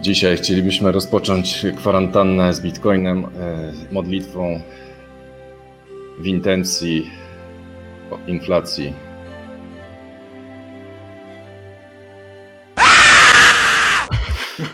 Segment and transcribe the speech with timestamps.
[0.00, 4.60] Dzisiaj chcielibyśmy rozpocząć kwarantannę z Bitcoinem, e, modlitwą
[6.18, 7.10] w intencji
[8.26, 8.92] inflacji.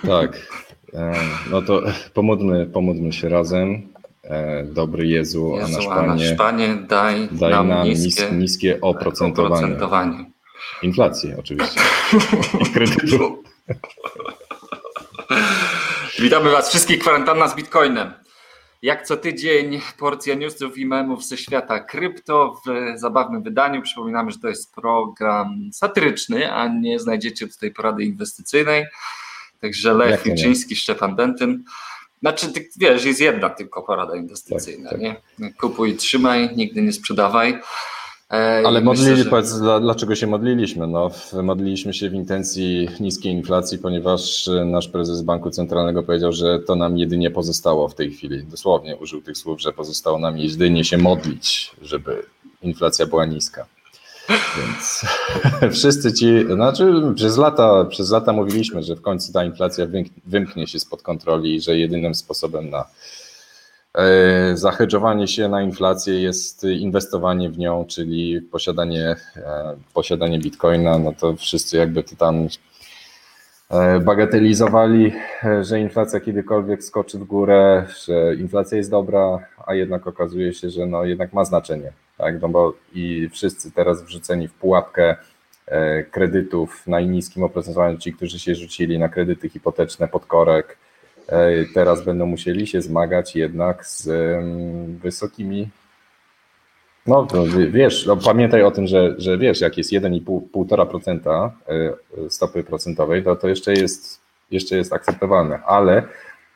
[0.07, 0.47] Tak,
[0.95, 1.13] e,
[1.51, 1.83] no to
[2.15, 3.89] pomódlmy, pomódlmy się razem.
[4.25, 8.23] E, dobry Jezu, Jezu a nasz a Panie, nasz Panie daj, daj nam, nam niskie,
[8.25, 9.55] nis- niskie oprocentowanie.
[9.55, 10.25] oprocentowanie.
[10.83, 11.81] Inflacji oczywiście.
[12.63, 13.43] I kredytu.
[16.21, 18.13] Witamy Was wszystkich, kwarantanna z Bitcoinem.
[18.83, 23.83] Jak co tydzień porcja newsów i memów ze świata krypto w zabawnym wydaniu.
[23.83, 28.87] Przypominamy, że to jest program satyryczny, a nie znajdziecie tutaj porady inwestycyjnej.
[29.61, 30.23] Także Lech?
[30.23, 31.65] Wilczyński, Szczepan Dentyn.
[32.21, 35.01] Znaczy, ty wiesz, jest jedna tylko porada inwestycyjna, Tak, tak.
[35.39, 35.53] nie?
[35.55, 37.61] Kupuj, trzymaj, nigdy nie sprzedawaj.
[38.33, 40.87] E, Ale modlili, myślę, że- powiedz, dlaczego się modliliśmy?
[40.87, 41.11] No,
[41.43, 46.99] modliliśmy się w intencji niskiej inflacji, ponieważ nasz prezes Banku Centralnego powiedział, że to nam
[46.99, 48.45] jedynie pozostało w tej chwili.
[48.45, 52.23] Dosłownie użył tych słów, że pozostało nam jedynie się modlić, żeby
[52.63, 53.67] inflacja była niska.
[54.59, 55.03] Więc
[55.77, 60.67] wszyscy ci, znaczy przez lata, przez lata mówiliśmy, że w końcu ta inflacja wymk- wymknie
[60.67, 62.85] się spod kontroli i że jedynym sposobem na
[64.55, 70.99] Zahedżowanie się na inflację jest inwestowanie w nią, czyli posiadanie, e, posiadanie bitcoina.
[70.99, 72.49] No to wszyscy jakby to tam
[73.71, 75.13] e, bagatelizowali,
[75.45, 80.71] e, że inflacja kiedykolwiek skoczy w górę, że inflacja jest dobra, a jednak okazuje się,
[80.71, 81.93] że no jednak ma znaczenie.
[82.19, 82.43] Tak?
[82.43, 85.17] No bo i wszyscy teraz wrzuceni w pułapkę
[85.67, 90.90] e, kredytów najniskim oprocentowaniu, ci, którzy się rzucili na kredyty hipoteczne pod korek, e,
[91.75, 94.09] teraz będą musieli się zmagać jednak z
[95.03, 95.69] wysokimi.
[97.07, 97.27] No,
[97.71, 103.37] wiesz, no, pamiętaj o tym, że, że wiesz, jak jest 1,5% e, stopy procentowej, to
[103.37, 106.03] to jeszcze jest, jeszcze jest akceptowalne, ale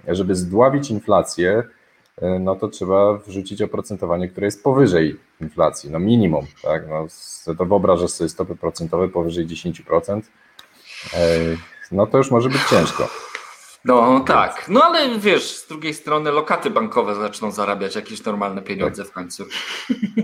[0.09, 1.63] żeby zdławić inflację,
[2.23, 7.07] e, no to trzeba wrzucić oprocentowanie, które jest powyżej inflacji, no minimum, tak, no,
[7.59, 10.21] to wyobrażasz sobie stopy procentowe powyżej 10%,
[11.15, 11.29] e,
[11.93, 13.24] no to już może być ciężko.
[13.85, 19.05] No tak, no ale wiesz, z drugiej strony lokaty bankowe zaczną zarabiać jakieś normalne pieniądze
[19.05, 19.45] w końcu.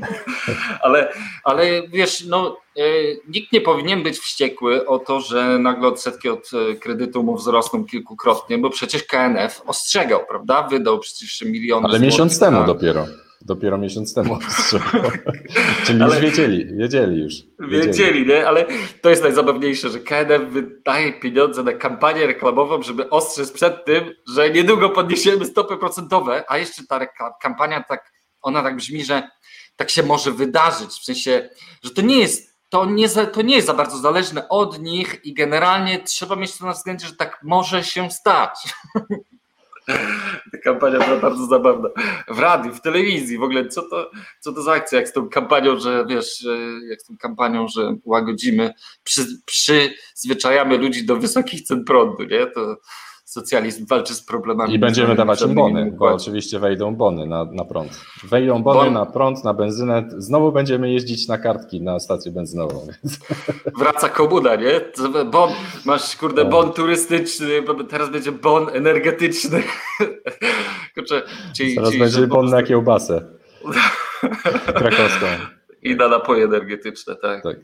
[0.85, 1.13] ale,
[1.45, 2.83] ale wiesz, no e,
[3.29, 7.85] nikt nie powinien być wściekły o to, że nagle odsetki od e, kredytu mu wzrosną
[7.85, 10.63] kilkukrotnie, bo przecież KNF ostrzegał, prawda?
[10.63, 13.07] Wydał przecież miliony Ale miesiąc temu na- dopiero.
[13.41, 14.39] Dopiero miesiąc temu.
[15.85, 17.35] Czyli Ale- już wiedzieli, wiedzieli już.
[17.59, 18.49] Wiedzieli, nie?
[18.49, 18.67] Ale
[19.03, 24.51] to jest najzabawniejsze, że KNF wydaje pieniądze na kampanię reklamową, żeby ostrzec przed tym, że
[24.51, 27.07] niedługo podniesiemy stopy procentowe, a jeszcze ta
[27.43, 28.13] kampania tak,
[28.43, 29.29] ona tak brzmi, że
[29.77, 31.49] tak się może wydarzyć, w sensie,
[31.83, 35.21] że to nie jest to nie, za, to nie jest za bardzo zależne od nich
[35.25, 38.59] i generalnie trzeba mieć to na względzie, że tak może się stać.
[40.53, 41.89] Ta kampania była bardzo zabawna.
[42.29, 45.29] W radiu, w telewizji, w ogóle co to, co to za akcja, jak z tą
[45.29, 48.73] kampanią, że wiesz, e, jak z tą kampanią, że łagodzimy,
[49.05, 52.47] przy, przyzwyczajamy ludzi do wysokich cen prądu, nie?
[52.47, 52.77] To
[53.31, 54.75] socjalizm walczy z problemami.
[54.75, 58.01] I będziemy dawać im bony, bo oczywiście wejdą bony na, na prąd.
[58.25, 60.09] Wejdą bony Bon- na prąd, na benzynę.
[60.19, 62.87] Znowu będziemy jeździć na kartki na stację benzynową.
[63.05, 63.19] Więc
[63.79, 64.81] Wraca komuna, nie?
[65.31, 65.51] Bon,
[65.85, 66.51] masz kurde Tak.
[66.51, 69.63] bon turystyczny, bo teraz będzie bon energetyczny.
[70.95, 71.23] Kurczę,
[71.75, 73.25] Teraz będzie bon na kiełbasę
[74.81, 75.27] krakowską.
[75.83, 77.43] I na napoje energetyczne, tak.
[77.43, 77.57] Tak.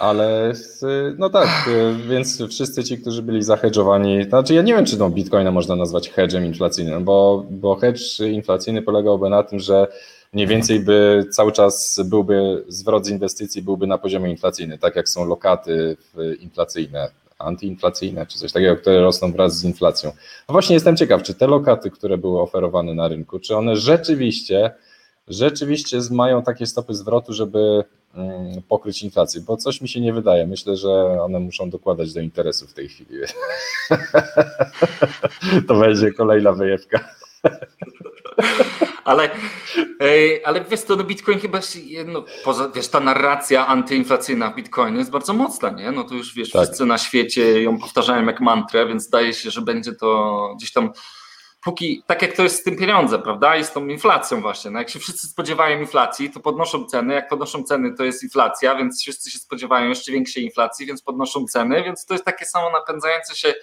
[0.00, 0.84] Ale s-
[1.18, 5.10] no tak, y, więc wszyscy ci, którzy byli zahedżowani, znaczy ja nie wiem, czy tą
[5.10, 9.86] bitcoina można nazwać hedgem inflacyjnym, bo, bo hedge inflacyjny polegałby na tym, że
[10.32, 15.08] mniej więcej by cały czas byłby zwrot z inwestycji byłby na poziomie inflacyjnym, tak jak
[15.08, 15.96] są lokaty
[16.40, 20.12] inflacyjne, antyinflacyjne, czy coś takiego, które rosną wraz z inflacją.
[20.48, 24.70] No właśnie jestem ciekaw, czy te lokaty, które były oferowane na rynku, czy one rzeczywiście
[25.28, 27.84] rzeczywiście mają takie stopy zwrotu, żeby
[28.68, 30.46] pokryć inflację, bo coś mi się nie wydaje.
[30.46, 30.88] Myślę, że
[31.22, 33.18] one muszą dokładać do interesu w tej chwili.
[35.68, 37.08] To będzie kolejna wyjewka.
[39.04, 39.30] Ale,
[40.44, 44.98] ale wiesz to no Bitcoin chyba się, no, poza, wiesz, ta narracja antyinflacyjna w Bitcoinie
[44.98, 45.92] jest bardzo mocna, nie?
[45.92, 46.62] No to już wiesz, Tak.
[46.62, 50.92] wszyscy na świecie ją powtarzają jak mantrę, więc zdaje się, że będzie to gdzieś tam
[51.68, 53.56] póki, tak jak to jest z tym pieniądzem, prawda?
[53.56, 54.70] I z tą inflacją właśnie.
[54.70, 57.14] No jak się wszyscy spodziewają inflacji, to podnoszą ceny.
[57.14, 61.46] Jak podnoszą ceny, to jest inflacja, więc wszyscy się spodziewają jeszcze większej inflacji, więc podnoszą
[61.46, 63.54] ceny, więc to jest takie samo napędzające się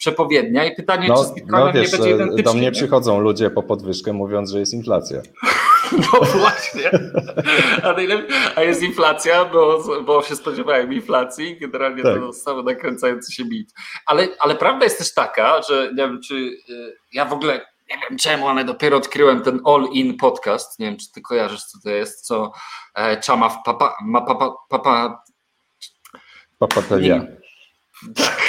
[0.00, 2.42] przepowiednia i pytanie, no, czy z Bitcoinem no wiesz, nie będzie identyczny.
[2.42, 5.22] Do mnie przychodzą ludzie po podwyżkę mówiąc, że jest inflacja.
[5.92, 6.90] No właśnie.
[7.82, 7.94] A,
[8.56, 12.20] a jest inflacja, bo, bo się spodziewałem inflacji, generalnie tak.
[12.20, 13.72] to samo nakręcający się bit.
[14.06, 17.98] Ale, ale prawda jest też taka, że nie wiem, czy y, ja w ogóle nie
[18.08, 20.78] wiem czemu, ale dopiero odkryłem ten All In podcast.
[20.78, 22.52] Nie wiem, czy ty kojarzysz, co to jest, co
[22.94, 25.22] e, Chama w papa, ma papa, papa
[26.58, 27.26] Papatelia.
[28.16, 28.39] Tak.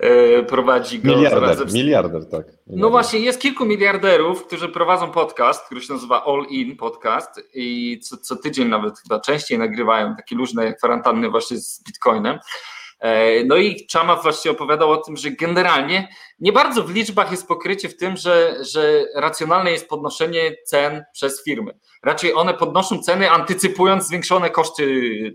[0.00, 1.16] E, prowadzi go.
[1.16, 2.46] Miliarder, miliarder, tak.
[2.46, 2.56] Miliarder.
[2.66, 7.98] No właśnie, jest kilku miliarderów, którzy prowadzą podcast, który się nazywa All In Podcast i
[8.02, 12.38] co, co tydzień nawet chyba częściej nagrywają takie luźne kwarantanny właśnie z Bitcoinem.
[12.98, 16.08] E, no i Chama właśnie opowiadał o tym, że generalnie
[16.40, 21.44] nie bardzo w liczbach jest pokrycie w tym, że, że racjonalne jest podnoszenie cen przez
[21.44, 21.78] firmy.
[22.02, 24.84] Raczej one podnoszą ceny, antycypując zwiększone koszty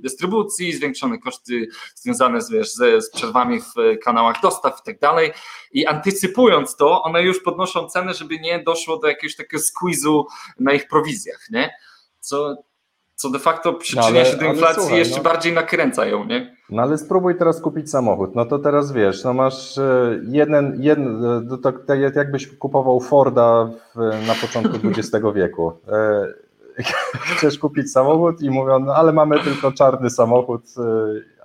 [0.02, 5.32] dystrybucji, zwiększone koszty związane z, wiesz, ze, z przerwami w kanałach dostaw i tak dalej.
[5.72, 10.28] I antycypując to, one już podnoszą ceny, żeby nie doszło do jakiegoś takiego squeezu
[10.60, 11.74] na ich prowizjach, nie?
[12.20, 12.56] Co,
[13.16, 16.26] co de facto przyczynia no ale, się do inflacji słuchaj, jeszcze no, bardziej nakręca ją,
[16.26, 16.56] nie?
[16.70, 21.26] No ale spróbuj teraz kupić samochód, no to teraz wiesz, no masz e, jeden, jeden
[21.26, 25.74] e, to, tak jakbyś kupował Forda w, na początku XX wieku.
[27.38, 30.62] Chcesz kupić samochód i mówią, no ale mamy tylko czarny samochód,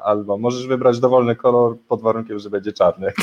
[0.05, 3.13] albo możesz wybrać dowolny kolor pod warunkiem, że będzie czarny.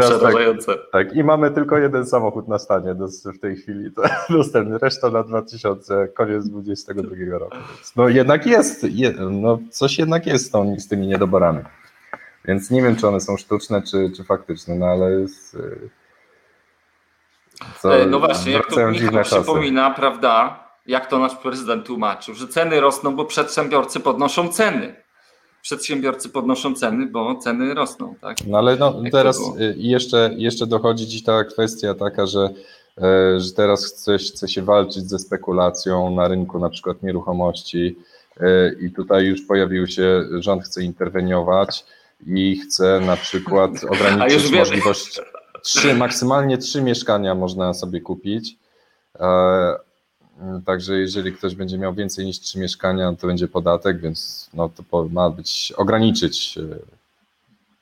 [0.00, 0.74] Przerażające.
[0.74, 2.94] Tak, tak, i mamy tylko jeden samochód na stanie
[3.24, 3.90] w tej chwili
[4.30, 7.56] dostępny, reszta na 2000, koniec 2022 roku.
[7.96, 8.86] No jednak jest,
[9.30, 11.62] no coś jednak jest z tymi niedoborami.
[12.44, 15.88] Więc nie wiem, czy one są sztuczne, czy, czy faktyczne, no ale jest, y,
[17.82, 22.80] co, no właśnie, jak to Michał przypomina, prawda, jak to nasz prezydent tłumaczył, że ceny
[22.80, 25.06] rosną, bo przedsiębiorcy podnoszą ceny
[25.66, 28.14] przedsiębiorcy podnoszą ceny, bo ceny rosną.
[28.20, 28.36] Tak?
[28.46, 32.50] No ale no, teraz y, jeszcze, jeszcze dochodzi ci ta kwestia taka, że,
[32.98, 37.96] e, że teraz chce, chce się walczyć ze spekulacją na rynku na przykład nieruchomości
[38.40, 41.84] e, i tutaj już pojawił się, rząd chce interweniować
[42.26, 45.20] i chce na przykład ograniczyć możliwość
[45.66, 48.56] trzy, maksymalnie trzy mieszkania można sobie kupić
[49.20, 49.76] e,
[50.66, 55.08] także jeżeli ktoś będzie miał więcej niż trzy mieszkania, to będzie podatek, więc no to
[55.08, 56.62] ma być ograniczyć e,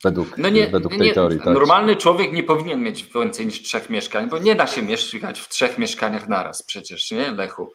[0.03, 1.39] według, no nie, według tej nie, teorii.
[1.39, 1.53] Tak?
[1.53, 5.49] Normalny człowiek nie powinien mieć więcej niż trzech mieszkań, bo nie da się mieszkać w
[5.49, 7.71] trzech mieszkaniach naraz przecież, nie Lechu?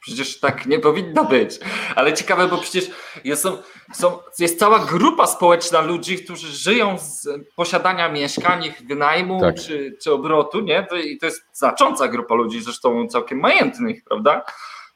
[0.00, 1.58] Przecież tak nie powinno być.
[1.94, 2.90] Ale ciekawe, bo przecież
[3.24, 3.46] jest,
[3.92, 9.54] są, jest cała grupa społeczna ludzi, którzy żyją z posiadania mieszkań, ich wynajmu tak.
[9.54, 10.86] czy, czy obrotu, nie?
[11.04, 14.44] I to jest znacząca grupa ludzi, zresztą całkiem majętnych, prawda?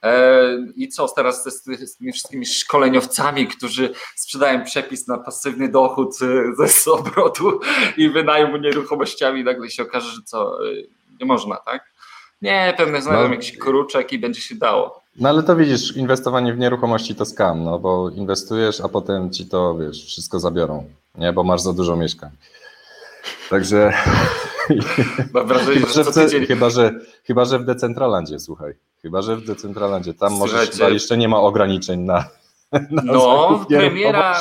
[0.02, 0.43] E,
[0.76, 6.66] I co teraz z, z tymi wszystkimi szkoleniowcami, którzy sprzedają przepis na pasywny dochód e,
[6.66, 7.60] ze obrotu
[7.96, 10.72] i wynajmu nieruchomościami, nagle się okaże, że co, e,
[11.20, 11.93] nie można, tak?
[12.43, 13.35] Nie, pewnie znajdą no.
[13.35, 15.03] jakiś kruczek i będzie się dało.
[15.17, 19.47] No ale to widzisz, inwestowanie w nieruchomości to skam, no bo inwestujesz, a potem ci
[19.47, 20.85] to, wiesz, wszystko zabiorą,
[21.15, 22.31] nie, bo masz za dużo mieszkań.
[23.50, 23.93] Także...
[25.35, 26.47] Mam wrażenie, chyba, że, że tydzień...
[26.47, 26.93] chyba, że
[27.25, 28.73] chyba, że w Decentralandzie, słuchaj.
[29.03, 30.15] Chyba, że w Decentralandzie.
[30.15, 32.25] Tam może chyba jeszcze nie ma ograniczeń na,
[32.73, 34.37] na No, premiera,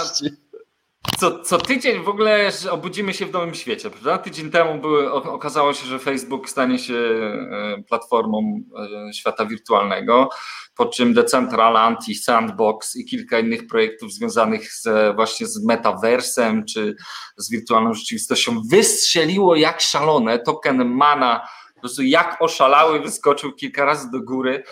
[1.22, 4.18] co, co tydzień w ogóle obudzimy się w nowym świecie, prawda?
[4.18, 8.64] Tydzień temu były, okazało się, że Facebook stanie się e, platformą
[9.10, 10.30] e, świata wirtualnego,
[10.76, 16.96] po czym Decentraland i Sandbox i kilka innych projektów związanych z, właśnie z metaversem czy
[17.38, 20.40] z wirtualną rzeczywistością wystrzeliło jak szalone.
[20.40, 21.48] Token Mana
[21.82, 24.64] po prostu jak oszalały, wyskoczył kilka razy do góry.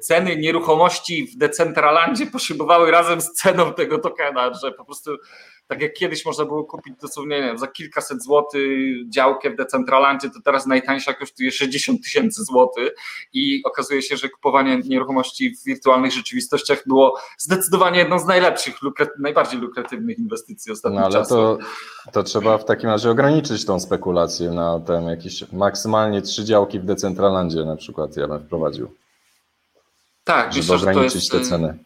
[0.00, 5.16] Ceny nieruchomości w Decentralandzie poszybowały razem z ceną tego tokena, że po prostu
[5.66, 10.30] tak jak kiedyś można było kupić dosłownie nie wiem, za kilkaset złotych działkę w Decentralandzie,
[10.30, 12.94] to teraz najtańsza kosztuje 60 tysięcy złotych
[13.32, 18.74] i okazuje się, że kupowanie nieruchomości w wirtualnych rzeczywistościach było zdecydowanie jedną z najlepszych,
[19.18, 21.28] najbardziej lukratywnych inwestycji ostatnich no, ale czasów.
[21.30, 21.58] To,
[22.12, 26.84] to trzeba w takim razie ograniczyć tą spekulację na ten jakiś maksymalnie trzy działki w
[26.84, 28.90] Decentralandzie na przykład ja bym wprowadził.
[30.24, 31.78] Tak, żeby myślę, ograniczyć jest, te ceny.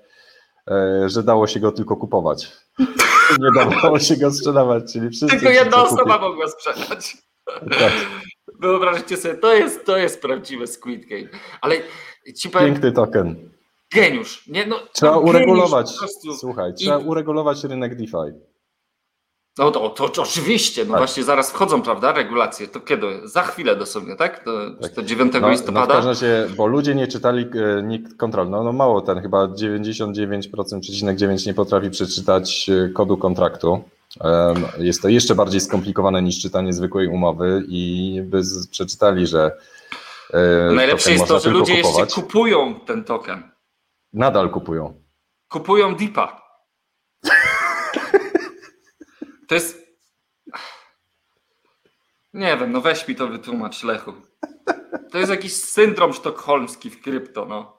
[0.67, 2.51] e, że dało się go tylko kupować.
[3.39, 5.27] Nie dawało się go sprzedawać, czyli wszyscy...
[5.27, 6.29] Tylko jedna osoba kupi...
[6.29, 7.17] mogła sprzedać.
[7.45, 7.93] Tak.
[8.61, 11.27] Wyobraźcie sobie, to jest, to jest prawdziwe Squid Game.
[11.61, 11.75] Ale
[12.35, 13.49] ci powiem, Piękny token.
[13.93, 14.47] Geniusz.
[14.47, 15.91] Nie, no, trzeba uregulować,
[16.39, 17.05] słuchaj, trzeba I...
[17.05, 18.33] uregulować rynek DeFi.
[19.57, 20.99] No to, to, to oczywiście, no tak.
[20.99, 22.67] właśnie zaraz wchodzą, prawda, regulacje.
[22.67, 23.07] To kiedy?
[23.23, 24.43] Za chwilę dosłownie, tak?
[24.43, 24.91] To, tak.
[24.91, 25.79] to 9 no, listopada?
[25.79, 27.45] No w każdym razie, bo ludzie nie czytali
[27.79, 28.49] e, nikt kontrol.
[28.49, 33.83] No, no mało ten, chyba 99,9 nie potrafi przeczytać e, kodu kontraktu.
[34.77, 39.51] Jest to jeszcze bardziej skomplikowane niż czytanie zwykłej umowy i by przeczytali, że.
[40.33, 41.99] E, Najlepsze jest to, że ludzie kupować.
[41.99, 43.51] jeszcze kupują ten token.
[44.13, 44.93] Nadal kupują.
[45.49, 46.46] Kupują DIPA.
[49.47, 49.87] To jest.
[52.33, 54.13] Nie wiem, no weź mi to wytłumacz, Lechu.
[55.11, 57.77] To jest jakiś syndrom sztokholmski w krypto, no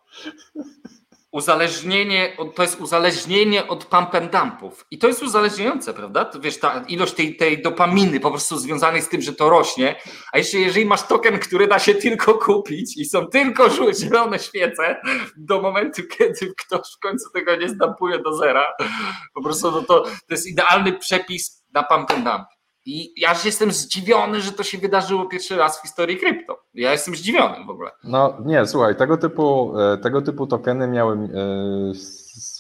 [1.33, 4.87] uzależnienie, to jest uzależnienie od pump and dumpów.
[4.91, 6.25] I to jest uzależniające, prawda?
[6.25, 10.01] To wiesz, ta ilość tej, tej dopaminy po prostu związanej z tym, że to rośnie.
[10.33, 15.01] A jeszcze jeżeli masz token, który da się tylko kupić i są tylko zielone świece
[15.37, 18.67] do momentu, kiedy ktoś w końcu tego nie zdampuje do zera,
[19.35, 22.45] po prostu no to, to jest idealny przepis na pump and dump.
[22.87, 26.59] I ja jestem zdziwiony, że to się wydarzyło pierwszy raz w historii krypto.
[26.75, 27.91] Ja jestem zdziwiony w ogóle.
[28.05, 31.17] No nie, słuchaj, tego typu, e, tego typu tokeny miały,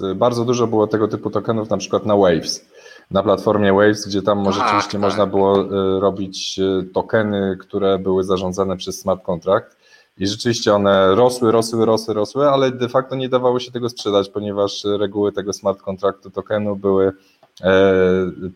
[0.00, 2.68] e, bardzo dużo było tego typu tokenów na przykład na Waves.
[3.10, 5.00] Na platformie Waves, gdzie tam tak, rzeczywiście tak.
[5.00, 6.60] można było e, robić
[6.94, 9.76] tokeny, które były zarządzane przez smart contract.
[10.18, 14.28] I rzeczywiście one rosły, rosły, rosły, rosły, ale de facto nie dawało się tego sprzedać,
[14.28, 17.12] ponieważ reguły tego smart contractu tokenu były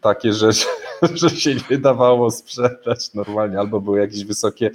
[0.00, 0.50] takie, że,
[1.14, 4.71] że się nie dawało sprzedać normalnie, albo były jakieś wysokie,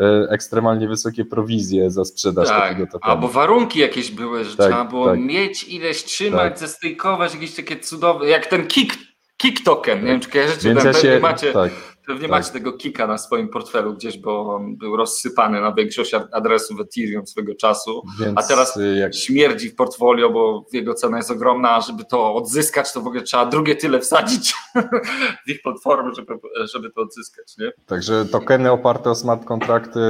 [0.00, 3.12] e, ekstremalnie wysokie prowizje za sprzedaż tak, takiego tokenu.
[3.12, 5.20] Albo warunki jakieś były, że tak, trzeba było tak.
[5.20, 6.58] mieć ileś, trzymać, tak.
[6.58, 8.96] zestejkować, jakieś takie cudowne, jak ten kick,
[9.36, 11.72] kick token, nie wiem czy kojarzycie, Więc ja się, macie, tak.
[12.10, 12.30] Pewnie tak.
[12.30, 17.26] macie tego kika na swoim portfelu gdzieś, bo on był rozsypany na większość adresów Ethereum
[17.26, 19.14] swego czasu, Więc a teraz y, jak...
[19.14, 23.22] śmierdzi w portfolio, bo jego cena jest ogromna, a żeby to odzyskać, to w ogóle
[23.22, 24.54] trzeba drugie tyle wsadzić
[25.46, 26.34] w ich platformę, żeby,
[26.72, 27.58] żeby to odzyskać.
[27.58, 27.72] Nie?
[27.86, 30.00] Także tokeny oparte o smart kontrakty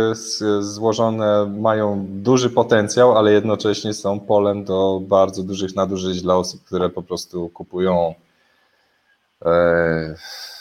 [0.61, 6.89] złożone mają duży potencjał, ale jednocześnie są polem do bardzo dużych nadużyć dla osób, które
[6.89, 8.15] po prostu kupują
[9.45, 10.15] e,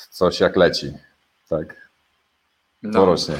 [0.10, 0.94] coś jak leci.
[1.50, 1.90] Tak.
[2.84, 3.06] No.
[3.06, 3.36] rośnie.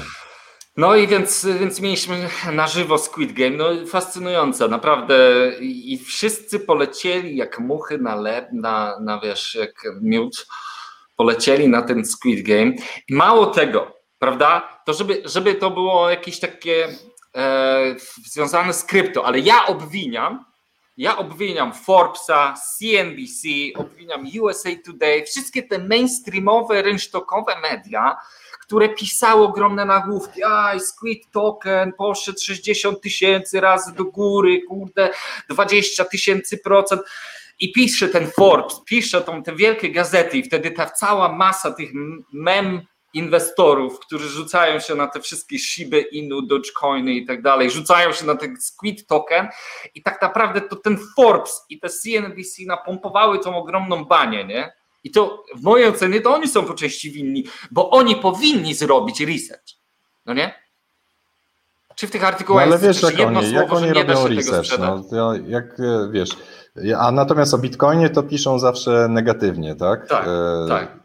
[0.78, 5.16] No i więc, więc mieliśmy na żywo Squid Game, no fascynujące, naprawdę
[5.62, 10.48] i wszyscy polecieli jak muchy na lep, na, na wiesz, jak miód,
[11.18, 12.72] polecieli na ten Squid Game
[13.10, 16.88] mało tego, prawda, to żeby, żeby to było jakieś takie
[17.36, 20.46] e, związane z krypto, ale ja obwiniam,
[21.00, 28.18] ja obwiniam Forbesa, CNBC, obwiniam USA Today, wszystkie te mainstreamowe, rynsztokowe media,
[28.62, 35.10] które pisały ogromne nagłówki, aj, Squid Token poszedł 60 tysięcy razy do góry, kurde,
[35.50, 37.02] 20 tysięcy procent.
[37.60, 41.90] I pisze ten Forbes, pisze tą, te wielkie gazety i wtedy ta cała masa tych
[42.34, 42.82] mem
[43.14, 48.26] inwestorów, którzy rzucają się na te wszystkie Shiby, Inu, Dogecoiny i tak dalej, rzucają się
[48.26, 49.48] na ten Squid token
[49.96, 54.74] i tak naprawdę to ten Forbes i te CNBC napompowały tą ogromną banię, nie?
[55.04, 59.22] I to w mojej ocenie to oni są po części winni, bo oni powinni zrobić
[59.22, 59.76] research,
[60.26, 60.54] no nie?
[61.96, 64.80] Czy w tych artykułach no, ale wiesz, jak jedno oni, słowo, jak oni robią research,
[65.12, 65.78] no, jak
[66.12, 66.30] wiesz,
[66.98, 70.08] a natomiast o Bitcoinie to piszą zawsze negatywnie, tak?
[70.08, 70.99] Tak, e, tak.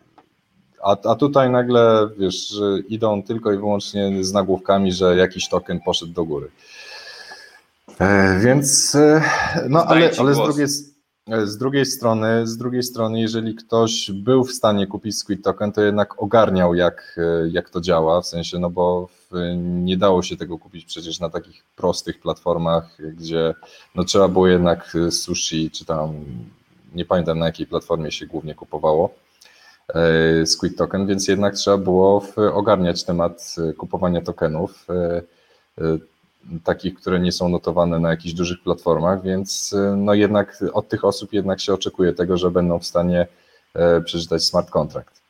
[0.84, 2.54] A, a tutaj nagle, wiesz,
[2.88, 6.50] idą tylko i wyłącznie z nagłówkami, że jakiś token poszedł do góry.
[7.98, 9.22] E, więc, e,
[9.68, 10.66] no ale, ale z, drugiej,
[11.30, 15.72] e, z drugiej strony, z drugiej strony, jeżeli ktoś był w stanie kupić Squid Token,
[15.72, 19.08] to jednak ogarniał, jak, e, jak to działa, w sensie, no bo
[19.56, 23.54] nie dało się tego kupić przecież na takich prostych platformach, gdzie
[23.94, 26.14] no trzeba było jednak sushi, czy tam,
[26.94, 29.14] nie pamiętam na jakiej platformie się głównie kupowało,
[30.44, 34.86] Squid Token, więc jednak trzeba było ogarniać temat kupowania tokenów
[36.64, 41.32] takich, które nie są notowane na jakichś dużych platformach, więc no jednak od tych osób
[41.32, 43.26] jednak się oczekuje tego, że będą w stanie
[44.04, 45.24] przeczytać smart contract.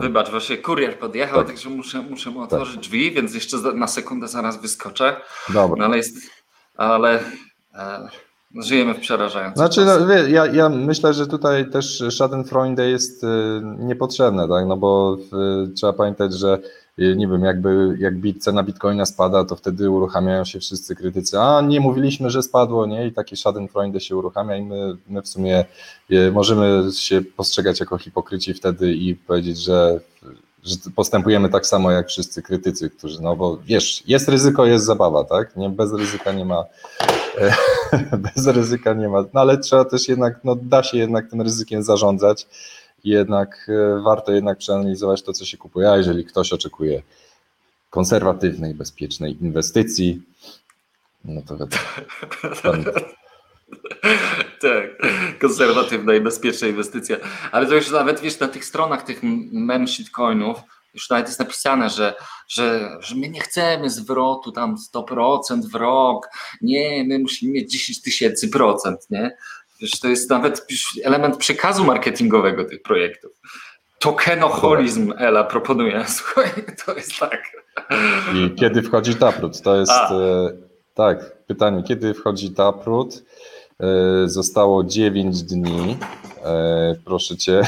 [0.00, 1.46] Wybacz, właśnie kurier podjechał, tak.
[1.46, 2.82] także muszę, muszę mu otworzyć tak.
[2.82, 5.20] drzwi, więc jeszcze na sekundę zaraz wyskoczę.
[5.48, 5.76] Dobra.
[5.78, 6.16] No ale jest,
[6.76, 7.20] ale
[7.74, 8.08] e,
[8.62, 13.26] żyjemy w przerażającym Znaczy, no, wie, ja, ja myślę, że tutaj też Schadenfreude jest y,
[13.78, 15.16] niepotrzebne, tak, no bo
[15.64, 16.58] y, trzeba pamiętać, że
[16.98, 21.40] y, nie wiem, jakby jak bit, cena bitcoina spada, to wtedy uruchamiają się wszyscy krytycy,
[21.40, 25.28] a nie mówiliśmy, że spadło, nie, i taki Schadenfreude się uruchamia i my, my w
[25.28, 25.64] sumie
[26.32, 30.00] możemy się postrzegać jako hipokryci wtedy i powiedzieć, że
[30.66, 35.24] że postępujemy tak samo jak wszyscy krytycy, którzy, no bo wiesz, jest ryzyko, jest zabawa,
[35.24, 35.56] tak?
[35.56, 36.64] Nie, bez ryzyka nie ma,
[38.34, 41.82] bez ryzyka nie ma, no ale trzeba też jednak, no da się jednak tym ryzykiem
[41.82, 42.46] zarządzać
[43.04, 47.02] jednak e, warto jednak przeanalizować to, co się kupuje, a jeżeli ktoś oczekuje
[47.90, 50.22] konserwatywnej, bezpiecznej inwestycji,
[51.24, 51.82] no to wiadomo.
[54.62, 54.84] tak,
[55.40, 57.16] konserwatywna i bezpieczna inwestycja.
[57.52, 59.20] Ale to już nawet wiesz, na tych stronach tych
[59.52, 60.58] mem shitcoinów
[60.96, 62.14] już nawet jest napisane, że,
[62.48, 66.28] że, że my nie chcemy zwrotu tam 100% w rok,
[66.62, 69.36] nie, my musimy mieć 10 tysięcy procent, nie?
[69.80, 70.66] Wiesz, to jest nawet
[71.04, 73.30] element przekazu marketingowego tych projektów.
[73.98, 76.04] Tokenoholizm Ela proponuje.
[76.16, 76.50] Słuchaj,
[76.86, 77.42] to jest tak.
[78.34, 79.62] I kiedy wchodzi Taproot?
[79.62, 80.14] To jest A.
[80.14, 80.48] E,
[80.94, 83.22] tak, pytanie, kiedy wchodzi Taproot?
[83.80, 85.96] E, zostało 9 dni.
[86.44, 87.62] E, proszę cię.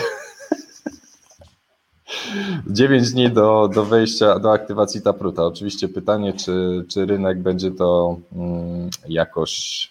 [2.67, 5.45] 9 dni do, do wejścia, do aktywacji Tapruta.
[5.45, 9.89] Oczywiście pytanie, czy, czy rynek będzie to mm, jakoś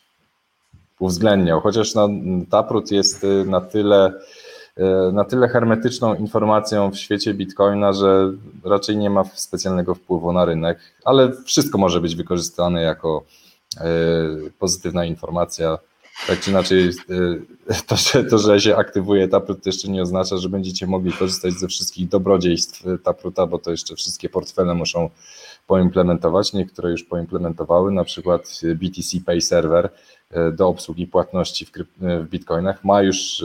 [1.00, 2.10] uwzględniał, chociaż no,
[2.50, 4.14] Taprut jest y, na tyle,
[4.78, 8.32] y, na tyle hermetyczną informacją w świecie Bitcoina, że
[8.64, 13.24] raczej nie ma specjalnego wpływu na rynek, ale wszystko może być wykorzystane jako
[13.76, 15.78] y, pozytywna informacja
[16.28, 16.94] tak czy inaczej, y,
[17.88, 21.68] to że, to, że się aktywuje Taproot jeszcze nie oznacza, że będziecie mogli korzystać ze
[21.68, 25.10] wszystkich dobrodziejstw Taproota, bo to jeszcze wszystkie portfele muszą
[25.68, 26.54] poimplementować.
[26.54, 29.90] Niektóre już poimplementowały, na przykład BTC Pay Server
[30.54, 31.72] do obsługi płatności w,
[32.24, 33.44] w bitcoinach ma już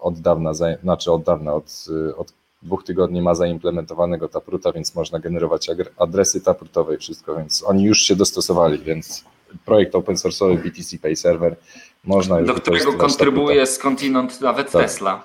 [0.00, 5.66] od dawna, znaczy od dawna, od, od dwóch tygodni ma zaimplementowanego Taproota, więc można generować
[5.96, 9.24] adresy Taprootowe i wszystko, więc oni już się dostosowali, więc
[9.64, 11.56] projekt open source'owy BTC Pay Server
[12.04, 14.82] można już Do którego kontrybuje skądinąd nawet tak.
[14.82, 15.22] Tesla.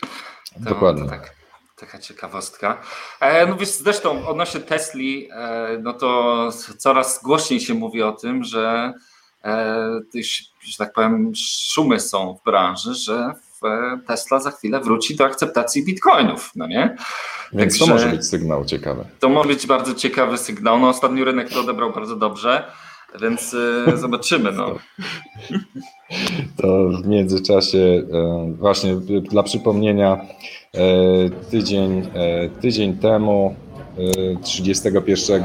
[0.00, 1.04] To, Dokładnie.
[1.04, 1.34] To tak,
[1.76, 2.82] taka ciekawostka.
[3.20, 8.44] E, no wiesz, zresztą odnośnie Tesli, e, no to coraz głośniej się mówi o tym,
[8.44, 8.92] że
[9.44, 10.00] e,
[10.60, 13.32] że tak powiem, szumy są w branży, że
[14.06, 16.96] Tesla za chwilę wróci do akceptacji bitcoinów, no nie?
[17.52, 19.04] Więc Także, to może być sygnał ciekawy.
[19.20, 20.78] To może być bardzo ciekawy sygnał.
[20.78, 22.72] No ostatni rynek to odebrał bardzo dobrze.
[23.20, 24.52] Więc y, zobaczymy.
[24.52, 24.74] No.
[26.56, 28.96] To w międzyczasie e, właśnie
[29.30, 30.20] dla przypomnienia
[30.74, 30.80] e,
[31.50, 33.54] tydzień, e, tydzień temu
[34.42, 35.44] 31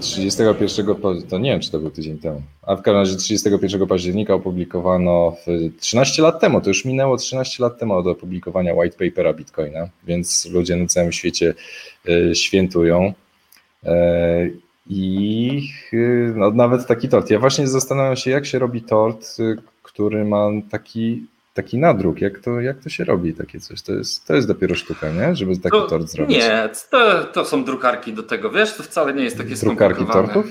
[0.00, 0.86] 31
[1.28, 5.36] to nie wiem, czy to był tydzień temu, a w każdym razie 31 października opublikowano
[5.80, 10.46] 13 lat temu, to już minęło 13 lat temu od opublikowania white papera Bitcoina, więc
[10.46, 11.54] ludzie na całym świecie
[12.34, 13.12] świętują.
[14.92, 17.30] I y, no, nawet taki tort.
[17.30, 22.20] Ja właśnie zastanawiam się, jak się robi tort, y, który ma taki, taki nadruk.
[22.20, 23.82] Jak to, jak to się robi takie coś?
[23.82, 25.36] To jest, to jest dopiero sztuka, nie?
[25.36, 26.36] Żeby taki to, tort zrobić.
[26.36, 28.50] Nie, to, to są drukarki do tego.
[28.50, 30.46] Wiesz, to wcale nie jest takie drukarki tortów?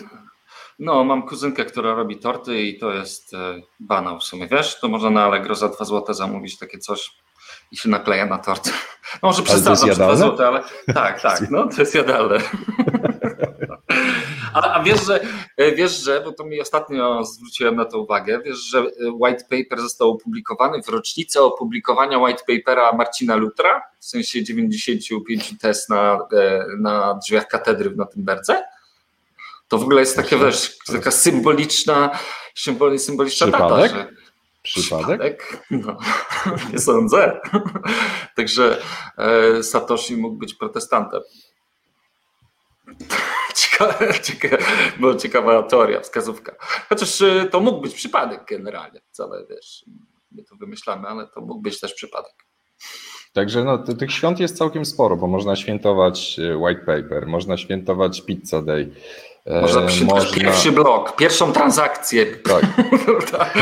[0.80, 4.47] No, mam kuzynkę, która robi torty i to jest e, banał w sumie.
[4.47, 7.12] Wiesz, to można na Allegro za 2 zł zamówić takie coś
[7.71, 8.69] i się nakleja na tort.
[9.23, 12.38] No, może przesadzam, 2 zł, ale tak, tak, no to jest jadalne.
[14.53, 15.19] A, a, wiesz, że,
[15.57, 19.43] e, wiesz, że, bo to mi ostatnio zwróciłem na to uwagę, wiesz, że e, white
[19.43, 26.19] paper został opublikowany w rocznicę opublikowania white papera Marcina Lutra, w sensie 95 test na,
[26.33, 28.63] e, na drzwiach katedry w Notymberdze?
[29.67, 32.19] To w ogóle jest takie, wiesz, taka symboliczna,
[32.55, 33.91] symboliczna Przypadek?
[33.91, 34.09] data, że
[34.63, 35.43] Przypadek?
[35.43, 35.65] Przypadek?
[35.71, 35.97] No,
[36.73, 37.39] nie sądzę.
[38.35, 38.81] Także
[39.17, 41.21] e, Satoshi mógł być protestantem.
[43.59, 44.63] Ciekawa, ciekawa,
[44.99, 46.55] bo ciekawa teoria, wskazówka.
[46.89, 49.85] Chociaż y, to mógł być przypadek generalnie, wcale wiesz,
[50.31, 52.33] my to wymyślamy, ale to mógł być też przypadek.
[53.33, 58.21] Także no, tych świąt jest całkiem sporo, bo można świętować y, white paper, można świętować
[58.21, 58.91] pizza day,
[59.61, 62.25] Można przyjąć pierwszy blok, pierwszą transakcję.
[62.25, 62.65] Tak.
[63.31, 63.57] tak.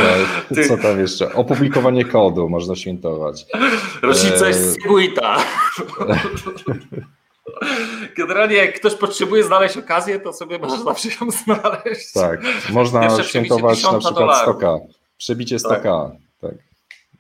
[0.68, 1.34] Co tam jeszcze?
[1.34, 3.46] Opublikowanie kodu można świętować.
[4.02, 5.38] Rocznica jest Segwita.
[8.18, 12.14] Generalnie jak ktoś potrzebuje znaleźć okazję, to sobie może zawsze ją znaleźć.
[12.14, 12.40] Tak,
[12.70, 14.42] można Pierwsze świętować na przykład dolarów.
[14.42, 14.78] stoka,
[15.18, 16.12] przebicie stoka.
[16.42, 16.52] Tak, tak.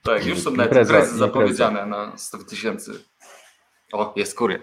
[0.03, 2.91] tak już są nawet imprezy zapowiedziane na 100 tysięcy.
[3.93, 4.61] O, jest kurier.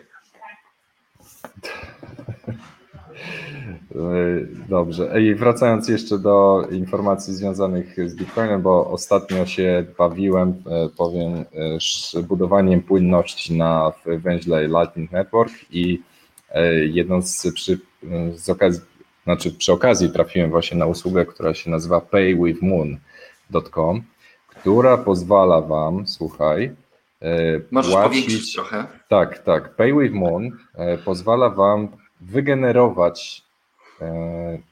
[4.69, 5.23] Dobrze.
[5.23, 11.45] I wracając jeszcze do informacji związanych z Bitcoinem, bo ostatnio się bawiłem, e, powiem,
[11.81, 16.03] z budowaniem płynności na węźle Lightning Network i
[16.51, 17.79] e, jedną z, przy,
[18.35, 18.81] z okazji,
[19.25, 24.03] znaczy przy okazji trafiłem właśnie na usługę, która się nazywa paywithmoon.com,
[24.49, 26.75] która pozwala Wam, słuchaj,
[27.23, 28.87] e, Możesz płacić, trochę.
[29.09, 29.77] Tak, tak.
[29.77, 30.51] Paywithmoon
[31.05, 31.89] pozwala Wam
[32.21, 33.44] wygenerować E,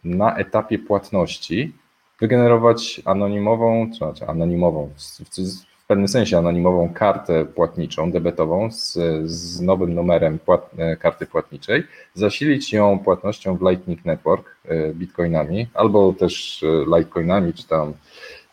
[0.05, 1.73] na etapie płatności
[2.21, 9.61] wygenerować anonimową, to znaczy anonimową, w, w pewnym sensie anonimową kartę płatniczą, debetową z, z
[9.61, 11.83] nowym numerem płat, e, karty płatniczej,
[12.15, 16.65] zasilić ją płatnością w Lightning Network e, bitcoinami albo też
[16.97, 17.93] litecoinami czy tam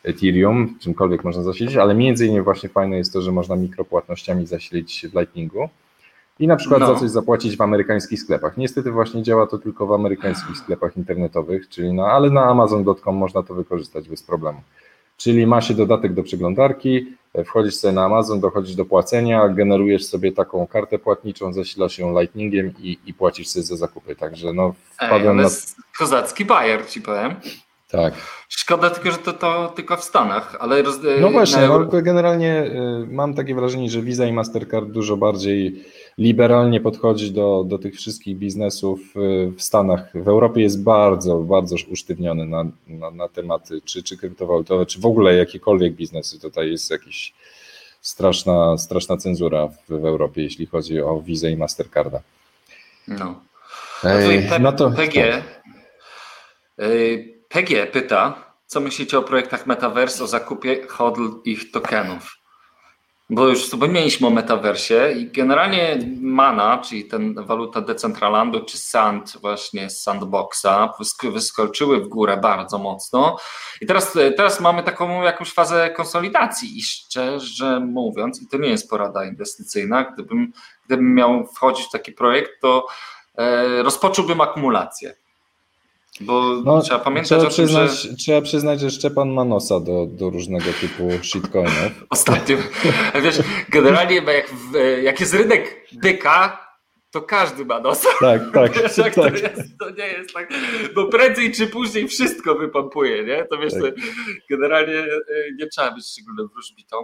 [0.04, 5.08] Ethereum, czymkolwiek można zasilić, ale między innymi właśnie fajne jest to, że można mikropłatnościami zasilić
[5.08, 5.70] w Lightningu
[6.40, 6.94] i na przykład no.
[6.94, 8.58] za coś zapłacić w amerykańskich sklepach.
[8.58, 13.44] Niestety właśnie działa to tylko w amerykańskich sklepach internetowych, czyli na, ale na amazon.com można
[13.44, 14.62] to wykorzystać bez problemu.
[15.18, 17.08] Czyli ma się dodatek do przeglądarki,
[17.46, 22.74] wchodzisz sobie na Amazon, dochodzisz do płacenia, generujesz sobie taką kartę płatniczą, zasilasz ją lightningiem
[22.80, 24.16] i, i płacisz sobie za zakupy.
[24.16, 25.52] Także no wpadłem Ej, na...
[25.98, 27.36] kozacki bajer, ci powiem.
[27.92, 28.14] Tak.
[28.50, 30.82] Szkoda tylko, że to, to tylko w Stanach, ale...
[30.82, 31.00] Roz...
[31.22, 35.86] No właśnie, no, generalnie y, mam takie wrażenie, że Visa i Mastercard dużo bardziej
[36.18, 40.12] liberalnie podchodzi do, do tych wszystkich biznesów y, w Stanach.
[40.14, 45.06] W Europie jest bardzo, bardzo usztywniony na, na, na tematy czy, czy kryptowalutowe, czy w
[45.06, 46.40] ogóle jakiekolwiek biznesy.
[46.40, 47.34] Tutaj jest jakiś
[48.02, 52.22] straszna, straszna cenzura w, w Europie, jeśli chodzi o Visa i Mastercarda.
[53.08, 53.42] No.
[54.04, 55.44] Ej, no to PG,
[56.78, 56.86] tak.
[56.88, 62.40] Y, PG pyta, co myślicie o projektach Metaverse, o zakupie hodl ich tokenów?
[63.30, 69.38] Bo już sobie mieliśmy o metaversie i generalnie Mana, czyli ten waluta Decentralandu, czy Sand,
[69.42, 73.38] właśnie z Sandboxa, wyskoczyły w górę bardzo mocno.
[73.82, 78.90] I teraz, teraz mamy taką jakąś fazę konsolidacji i szczerze mówiąc, i to nie jest
[78.90, 80.52] porada inwestycyjna, gdybym,
[80.86, 82.88] gdybym miał wchodzić w taki projekt, to
[83.38, 85.16] e, rozpocząłbym akumulację.
[86.20, 88.16] Bo no, trzeba pamiętać trzeba o tym, przyznać, że...
[88.16, 92.06] Trzeba przyznać, że Szczepan ma nosa do, do różnego typu shitcoinów.
[92.10, 92.58] Ostatnio,
[93.24, 94.54] wiesz, generalnie jak,
[95.04, 96.70] jak jest rynek byka,
[97.12, 98.10] to każdy ma nosa.
[98.20, 98.74] Tak, tak.
[98.74, 99.16] Wiesz, tak.
[99.16, 100.50] To, jest, to nie jest tak,
[100.96, 103.46] bo prędzej czy później wszystko wypompuje, nie?
[103.46, 103.82] To wiesz, tak.
[103.82, 103.88] to
[104.50, 105.18] generalnie e,
[105.58, 106.98] nie trzeba być szczególnym wróżbitą.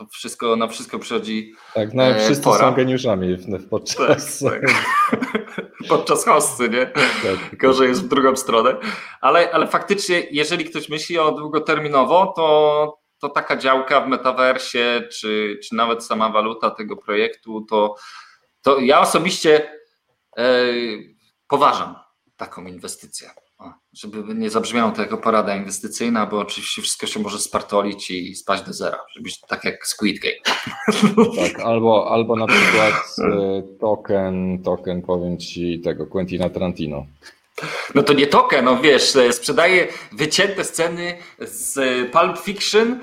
[0.00, 2.58] To wszystko, na wszystko przychodzi Tak, no e, wszyscy pora.
[2.70, 3.36] są geniuszami
[3.70, 4.38] podczas...
[4.38, 5.40] Tak, tak.
[5.88, 6.86] podczas hosty, nie?
[6.86, 7.56] Tak.
[7.56, 8.76] Gorzej jest w drugą stronę.
[9.20, 15.58] Ale, ale faktycznie, jeżeli ktoś myśli o długoterminowo, to, to taka działka w metaversie, czy,
[15.64, 17.94] czy nawet sama waluta tego projektu, to,
[18.62, 19.72] to ja osobiście
[20.38, 20.64] e,
[21.48, 21.94] poważam
[22.36, 23.30] taką inwestycję
[23.92, 28.62] żeby nie zabrzmiało to jako porada inwestycyjna, bo oczywiście wszystko się może spartolić i spaść
[28.62, 30.56] do zera, żeby być tak jak Squid Game.
[31.36, 37.06] Tak, albo, albo na przykład e, token, token powiem ci tego Quentina Tarantino.
[37.94, 41.78] No to nie token, no wiesz, e, sprzedaje wycięte sceny z
[42.12, 43.00] Pulp Fiction,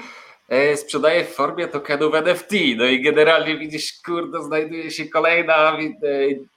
[0.49, 5.77] e, sprzedaje w formie tokenów NFT, no i generalnie widzisz, kurde, znajduje się kolejna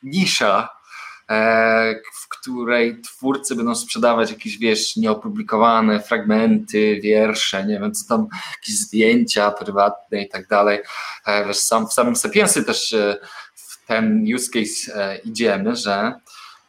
[0.02, 0.79] nisza E,
[2.12, 8.78] w której twórcy będą sprzedawać jakieś, wiesz, nieopublikowane fragmenty, wiersze, nie wiem, co tam, jakieś
[8.78, 10.78] zdjęcia prywatne i tak dalej.
[11.26, 13.16] E, wiesz, sam, w samym Sapiensy też e,
[13.54, 16.14] w ten use case idziemy, że,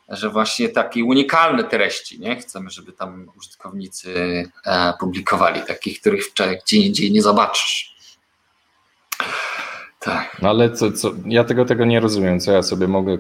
[0.09, 2.35] że właśnie takie unikalne treści, nie?
[2.35, 4.13] Chcemy, żeby tam użytkownicy
[4.99, 6.25] publikowali, takich, których
[6.65, 7.95] gdzie indziej nie zobaczysz.
[9.99, 10.37] Tak.
[10.41, 13.17] No ale co, co, ja tego, tego nie rozumiem, co ja sobie mogę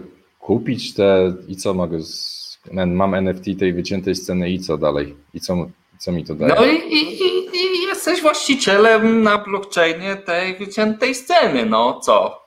[0.51, 2.01] kupić te i co mogę.
[2.01, 5.15] Z, mam NFT tej wyciętej sceny i co dalej?
[5.33, 5.67] I co,
[5.99, 6.55] co mi to daje?
[6.55, 7.23] No i, i,
[7.57, 12.41] i jesteś właścicielem na blockchainie tej wyciętej sceny, no co?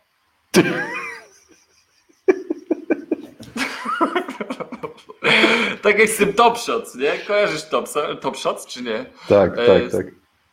[5.83, 7.12] tak jak z tym Top Shots, nie?
[7.27, 7.88] Kojarzysz Top,
[8.21, 9.07] top Shots, czy nie?
[9.29, 10.07] Tak, e, tak, tak.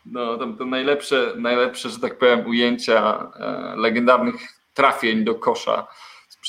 [0.05, 4.35] No, tam to najlepsze, najlepsze, że tak powiem, ujęcia e, legendarnych
[4.73, 5.87] trafień do kosza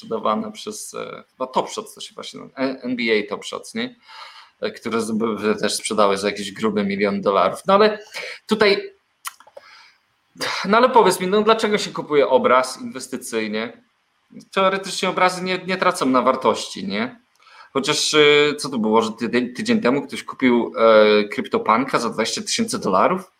[0.02, 2.40] sprzedawana przez e, chyba Top Shots to się właśnie
[2.82, 3.96] NBA Top Shots, nie?
[4.60, 5.00] E, które
[5.60, 7.60] też sprzedały za jakieś grube milion dolarów.
[7.66, 7.98] No ale
[8.46, 8.92] tutaj
[10.64, 13.82] no ale powiedz mi, no dlaczego się kupuje obraz inwestycyjnie?
[14.52, 17.20] Teoretycznie obrazy nie, nie tracą na wartości, nie?
[17.72, 22.42] Chociaż e, co to było, że tydzień, tydzień temu ktoś kupił e, kryptopanka za 20
[22.42, 23.30] tysięcy dolarów?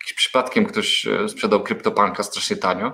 [0.00, 2.92] Jakiś przypadkiem ktoś sprzedał kryptopanka strasznie tanio.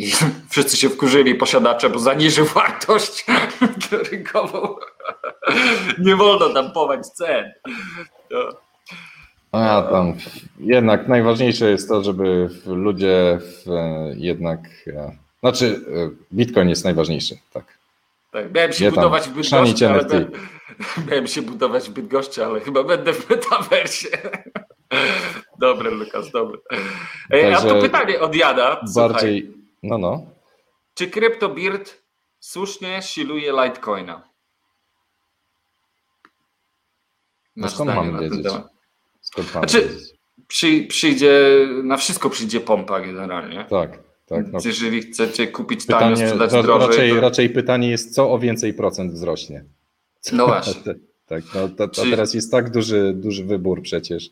[0.00, 0.12] I
[0.50, 3.24] wszyscy się wkurzyli, posiadacze, bo zaniżył wartość
[4.10, 4.76] rynkową.
[6.04, 7.52] Nie wolno tam pować cen.
[8.30, 8.38] No.
[9.52, 10.14] A tam
[10.58, 13.38] jednak najważniejsze jest to, żeby ludzie
[14.16, 14.60] jednak.
[14.86, 17.64] E, znaczy, e, Bitcoin jest najważniejszy, tak.
[18.32, 20.26] Tak, miałem się budować w Bydgoszczy, ale
[21.10, 24.08] miałem się budować w Bydgoszczy, ale chyba będę w metaversie.
[25.58, 26.58] Dobry, Lukas, dobry.
[27.32, 28.80] E, a to pytanie od Jada.
[28.94, 29.59] Bardziej.
[29.82, 30.26] No, no.
[30.94, 32.02] Czy CryptoBeard
[32.40, 34.30] słusznie siluje Litecoina?
[37.56, 38.46] No skąd mam wiedzieć?
[39.20, 40.20] Skąd znaczy, wiedzieć?
[40.48, 43.66] Przy, przyjdzie, na wszystko przyjdzie pompa generalnie.
[43.70, 44.52] Tak, tak.
[44.52, 44.58] No.
[44.64, 46.88] Jeżeli chcecie kupić pytanie, tanio, sprzedać ra, drożej.
[46.88, 47.20] Raczej, to...
[47.20, 49.64] raczej pytanie jest, co o więcej procent wzrośnie.
[50.32, 50.82] No właśnie.
[51.26, 54.30] tak, no, to, to teraz jest tak duży, duży wybór przecież.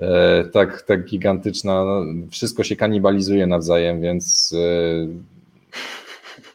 [0.00, 1.84] E, tak, tak gigantyczna.
[1.84, 5.06] No, wszystko się kanibalizuje nawzajem, więc e,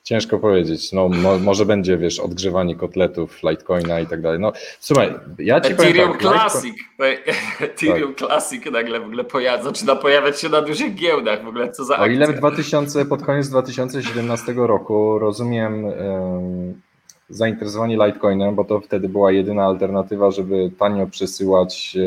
[0.04, 0.92] ciężko powiedzieć.
[0.92, 4.40] No, mo, może będzie, wiesz, odgrzewanie kotletów, Litecoina i tak dalej.
[4.40, 7.36] No, słuchaj, ja ci Ethereum tak, Classic, Litecoin...
[7.62, 8.28] Ethereum tak.
[8.28, 11.94] Classic nagle w ogóle pojawia, zaczyna pojawiać się na dużych giełdach w ogóle, co za
[11.94, 12.08] akcja.
[12.08, 16.82] O ile w 2000, pod koniec 2017 roku rozumiem um,
[17.30, 21.98] zainteresowanie Litecoinem, bo to wtedy była jedyna alternatywa, żeby tanio przesyłać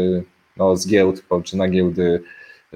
[0.56, 2.22] no, z giełd czy na giełdy,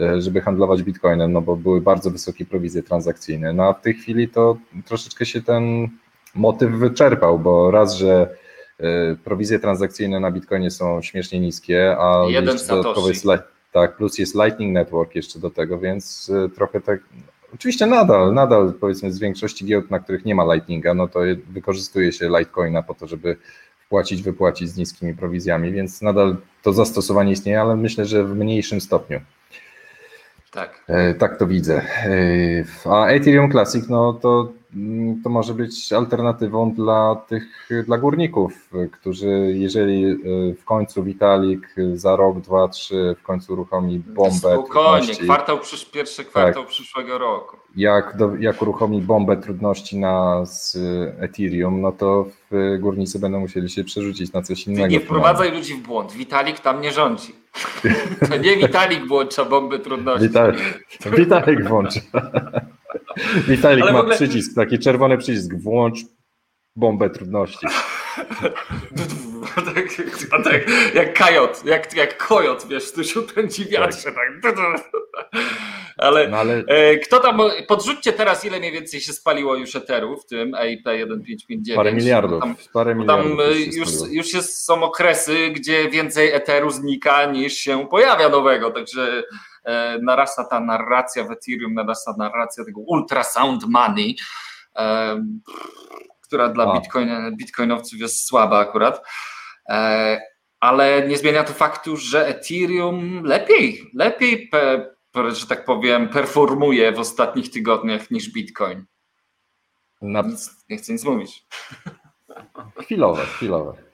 [0.00, 3.52] e, żeby handlować bitcoinem, no bo były bardzo wysokie prowizje transakcyjne.
[3.52, 5.88] No a w tej chwili to troszeczkę się ten
[6.34, 8.36] motyw wyczerpał, bo raz, że
[8.80, 13.26] e, prowizje transakcyjne na bitcoinie są śmiesznie niskie, a Jeden dodatkowo jest,
[13.72, 17.00] tak, plus jest Lightning Network jeszcze do tego, więc e, trochę tak
[17.54, 22.12] Oczywiście nadal, nadal powiedzmy z większości giełd, na których nie ma Lightninga, no to wykorzystuje
[22.12, 23.36] się Litecoina po to, żeby
[23.88, 28.80] płacić, wypłacić z niskimi prowizjami, więc nadal to zastosowanie istnieje, ale myślę, że w mniejszym
[28.80, 29.20] stopniu.
[30.50, 30.84] Tak.
[30.88, 31.82] E, tak to widzę.
[32.84, 34.52] E, a Ethereum Classic, no to,
[35.24, 40.16] to może być alternatywą dla tych, dla górników, którzy jeżeli e,
[40.54, 44.38] w końcu Vitalik za rok, dwa, trzy w końcu uruchomi bombę.
[44.38, 45.58] Spokojnie, kwartał,
[45.92, 46.72] pierwszy kwartał tak.
[46.72, 50.44] przyszłego roku jak, do, jak uruchomi bombę trudności na
[51.20, 52.26] Ethereum, no to
[52.78, 54.86] górnicy będą musieli się przerzucić na coś innego.
[54.86, 56.12] Ty nie wprowadzaj ludzi w błąd.
[56.12, 57.34] Vitalik tam nie rządzi.
[58.30, 60.28] To nie Vitalik włącza bomby trudności.
[60.28, 62.00] Vitalik, Vitalik włącza.
[63.48, 64.16] Vitalik ma ogóle...
[64.16, 65.54] przycisk, taki czerwony przycisk.
[65.54, 65.98] Włącz
[66.76, 67.66] bombę trudności.
[69.54, 69.88] tak,
[70.44, 74.12] tak, jak kajot, jak, jak kojot, wiesz, tu się pędzi wiatrze.
[74.12, 74.90] Tak.
[75.96, 80.16] Ale, no ale, e, kto tam, podrzućcie teraz, ile mniej więcej się spaliło już eteru
[80.16, 81.76] w tym EIP 1559.
[81.76, 82.40] Parę miliardów.
[82.40, 87.88] Tam, parę miliardów tam już, już jest, są okresy, gdzie więcej eteru znika niż się
[87.88, 89.22] pojawia nowego, także e,
[90.02, 94.16] narasta ta narracja w Ethereum, narasta narracja tego ultrasound money.
[94.76, 95.16] E,
[96.22, 99.06] która dla Bitcoin, bitcoinowców jest słaba akurat.
[99.68, 100.20] E,
[100.60, 104.50] ale nie zmienia to faktu, że Ethereum lepiej, lepiej,
[105.28, 108.84] że tak powiem, performuje w ostatnich tygodniach niż Bitcoin.
[110.02, 110.22] Na...
[110.22, 111.46] Nic, nie chcę nic mówić.
[112.82, 113.85] Chwilowe, chwilowe.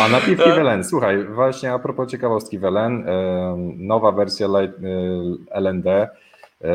[0.00, 3.04] A napiwki Welen, słuchaj, właśnie a propos ciekawostki Welen,
[3.76, 4.48] nowa wersja
[5.50, 5.86] LND
[6.64, 6.70] E,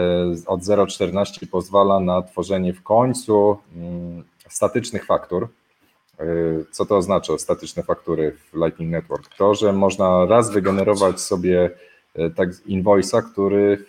[0.47, 5.47] od 0,14 pozwala na tworzenie w końcu mm, statycznych faktur.
[6.19, 6.25] E,
[6.71, 9.35] co to oznacza statyczne faktury w Lightning Network?
[9.37, 11.69] To, że można raz wygenerować sobie
[12.15, 13.85] e, tak invoice'a, który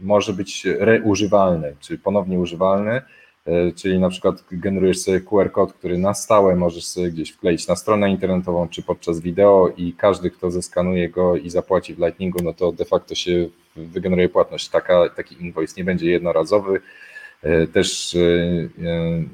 [0.00, 3.02] może być reużywalny, czy ponownie używalny,
[3.76, 7.76] czyli na przykład generujesz sobie QR kod, który na stałe możesz sobie gdzieś wkleić na
[7.76, 12.54] stronę internetową, czy podczas wideo i każdy, kto zeskanuje go i zapłaci w Lightningu, no
[12.54, 14.68] to de facto się wygeneruje płatność.
[14.68, 16.80] Taka, taki invoice nie będzie jednorazowy,
[17.42, 18.18] e, też e,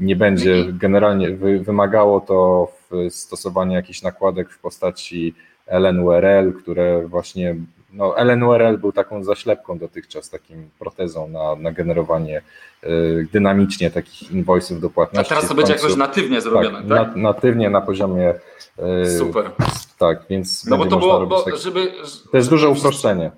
[0.00, 2.68] nie będzie generalnie wymagało to
[3.10, 5.34] stosowania jakichś nakładek w postaci
[5.66, 7.56] LNURL, które właśnie,
[7.98, 12.42] no LNURL był taką zaślepką dotychczas, takim protezą na, na generowanie
[12.82, 12.88] e,
[13.32, 15.32] dynamicznie takich invoice'ów do płatności.
[15.32, 16.88] A teraz to będzie jakoś natywnie zrobione, tak?
[16.88, 17.16] tak?
[17.16, 18.34] natywnie na poziomie
[19.18, 19.50] Super.
[19.98, 21.92] Tak, więc no bo to było, bo żeby,
[22.30, 23.30] to jest duże uproszczenie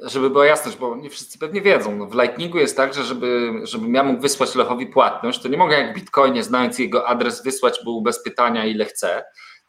[0.00, 3.52] żeby była jasność, bo nie wszyscy pewnie wiedzą, no w Lightningu jest tak, że żeby,
[3.62, 7.42] żebym ja mógł wysłać Lechowi płatność, to nie mogę jak w Bitcoinie, znając jego adres,
[7.42, 9.24] wysłać mu bez pytania ile chcę,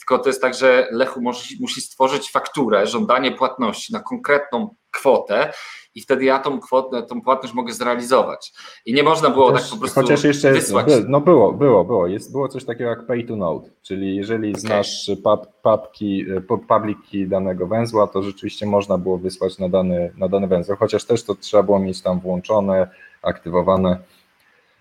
[0.07, 5.53] tylko to jest tak, że Lechu musi, musi stworzyć fakturę, żądanie płatności na konkretną kwotę
[5.95, 8.53] i wtedy ja tą kwotę, tą płatność mogę zrealizować.
[8.85, 10.85] I nie można było chociaż, tak po prostu Chociaż jeszcze wysłać.
[10.85, 12.07] By, no było, było, było.
[12.07, 14.61] Jest, było coś takiego jak pay to node, czyli jeżeli okay.
[14.61, 16.25] znasz pub, pubki,
[16.67, 21.05] public key danego węzła, to rzeczywiście można było wysłać na dany, na dany węzeł, chociaż
[21.05, 22.87] też to trzeba było mieć tam włączone,
[23.21, 23.97] aktywowane.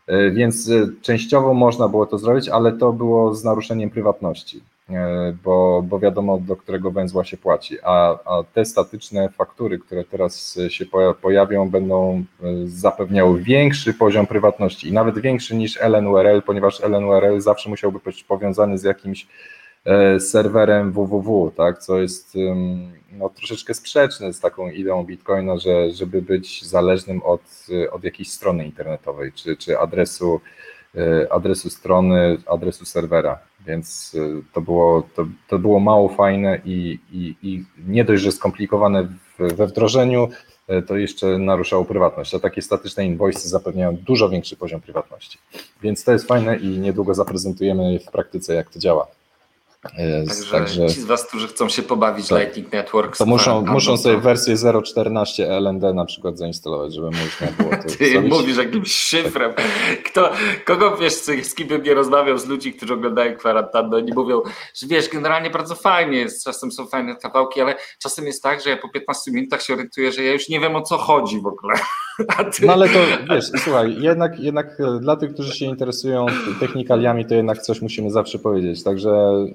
[0.07, 4.76] E, więc e, częściowo można było to zrobić, ale to było z naruszeniem prywatności.
[4.91, 7.79] E, bo, bo wiadomo, do którego węzła się płaci.
[7.83, 10.85] A, a te statyczne faktury, które teraz się
[11.23, 17.71] pojawią, będą e, zapewniały większy poziom prywatności i nawet większy niż LNURL, ponieważ LNURL zawsze
[17.71, 19.27] musiałby być powiązany z jakimś
[19.85, 22.35] e, serwerem www, tak, co jest
[23.13, 28.65] no, troszeczkę sprzeczne z taką ideą Bitcoina, że żeby być zależnym od, od jakiejś strony
[28.65, 30.41] internetowej czy, czy adresu,
[31.31, 37.35] adresu strony, adresu serwera więc y, to było, to, to było mało fajne i, i,
[37.43, 40.29] i nie dość, że skomplikowane we wdrożeniu,
[40.71, 45.39] y, to jeszcze naruszało prywatność, a takie statyczne invoice zapewniają dużo większy poziom prywatności.
[45.83, 49.07] Więc to jest fajne i niedługo zaprezentujemy w praktyce, jak to działa.
[50.29, 53.97] Także, Także, ci z Was, którzy chcą się pobawić tak, Lightning Network, to muszą, muszą
[53.97, 58.33] sobie wersję 0.14 LND na przykład zainstalować, żeby można było to Ty zrobić.
[58.33, 59.53] mówisz jakimś szyfrem.
[60.05, 60.31] Kto,
[60.65, 64.43] kogo wiesz, z kim bym nie rozmawiał z ludzi, którzy oglądają kwarantannę, oni mówią,
[64.75, 68.71] że wiesz, generalnie bardzo fajnie jest, czasem są fajne kawałki, ale czasem jest tak, że
[68.71, 71.47] ja po 15 minutach się orientuję, że ja już nie wiem o co chodzi w
[71.47, 71.75] ogóle.
[72.53, 72.67] Ty...
[72.67, 72.99] No ale to
[73.35, 76.27] wiesz, słuchaj, jednak, jednak e, dla tych, którzy się interesują
[76.61, 78.83] technikaliami, to jednak coś musimy zawsze powiedzieć.
[78.83, 79.47] Także e,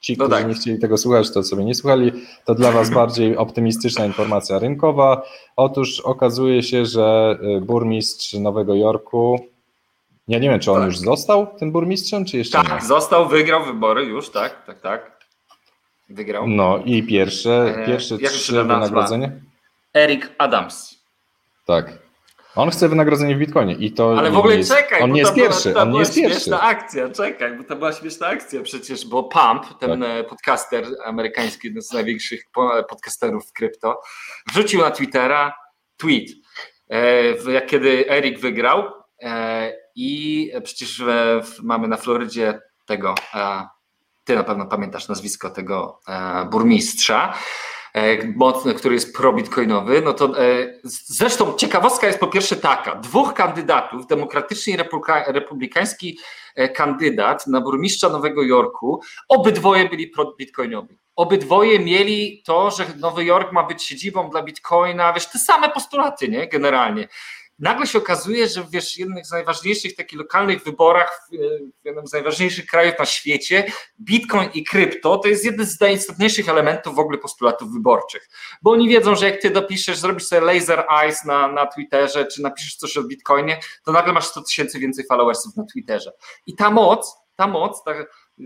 [0.00, 0.48] ci, no którzy no tak.
[0.48, 2.12] nie chcieli tego słuchać, to sobie nie słuchali,
[2.44, 5.22] to dla Was bardziej optymistyczna informacja rynkowa.
[5.56, 9.46] Otóż okazuje się, że e, burmistrz Nowego Jorku,
[10.28, 10.86] ja nie wiem, czy on tak.
[10.86, 12.88] już został tym burmistrzem, czy jeszcze tak, nie?
[12.88, 15.12] Został, wygrał wybory już, tak, tak, tak.
[16.08, 16.46] Wygrał.
[16.46, 19.32] No i pierwsze, pierwsze trzy wynagrodzenie?
[19.94, 20.91] Eric Adams.
[21.66, 22.02] Tak.
[22.54, 24.18] On chce wynagrodzenie w Bitcoinie i to.
[24.18, 25.72] Ale w ogóle jest, czekaj, on nie jest pierwszy.
[25.72, 26.34] To on nie jest pierwszy.
[26.34, 30.10] śmieszna akcja, czekaj, bo to była śmieszna akcja przecież, bo Pump, ten tak.
[30.10, 32.42] E, podcaster amerykański, jeden z największych
[32.88, 34.00] podcasterów w krypto,
[34.52, 35.54] wrzucił na Twittera
[35.96, 36.28] tweet,
[36.90, 38.84] e, jak kiedy Erik wygrał
[39.22, 41.02] e, i przecież
[41.62, 43.14] mamy na Florydzie tego,
[44.24, 46.00] ty na pewno pamiętasz nazwisko tego
[46.50, 47.71] burmistrza, E,
[48.36, 54.06] mocny, który jest pro-bitcoinowy, no to e, zresztą ciekawostka jest po pierwsze taka, dwóch kandydatów,
[54.06, 54.76] demokratyczny i
[55.26, 56.18] republikański
[56.54, 60.98] e, kandydat na burmistrza Nowego Jorku, obydwoje byli pro-bitcoinowi.
[61.16, 66.28] Obydwoje mieli to, że Nowy Jork ma być siedzibą dla bitcoina, wiesz, te same postulaty,
[66.28, 67.08] nie, generalnie
[67.58, 72.12] nagle się okazuje, że wiesz, w jednych z najważniejszych takich lokalnych wyborach, w jednym z
[72.12, 73.64] najważniejszych krajów na świecie,
[74.00, 78.28] Bitcoin i krypto to jest jeden z najistotniejszych elementów w ogóle postulatów wyborczych.
[78.62, 82.42] Bo oni wiedzą, że jak ty dopiszesz, zrobisz sobie laser eyes na, na Twitterze, czy
[82.42, 86.12] napiszesz coś o Bitcoinie, to nagle masz 100 tysięcy więcej followersów na Twitterze.
[86.46, 87.94] I ta moc, ta moc, ta,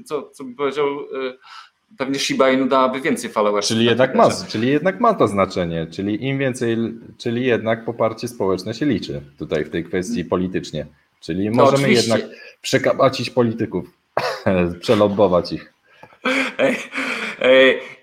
[0.04, 1.38] co, co by powiedział y,
[1.98, 3.68] pewnie Shiba Inu dałaby więcej followersów.
[3.68, 6.76] Czyli jednak, ma, czyli jednak ma to znaczenie, czyli im więcej,
[7.18, 10.86] czyli jednak poparcie społeczne się liczy tutaj w tej kwestii politycznie.
[11.20, 12.12] Czyli no możemy oczywiście.
[12.12, 12.30] jednak
[12.62, 13.90] przekabacić polityków,
[14.80, 15.72] przelobbować ich.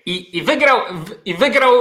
[0.06, 0.80] I, i, wygrał,
[1.24, 1.72] I wygrał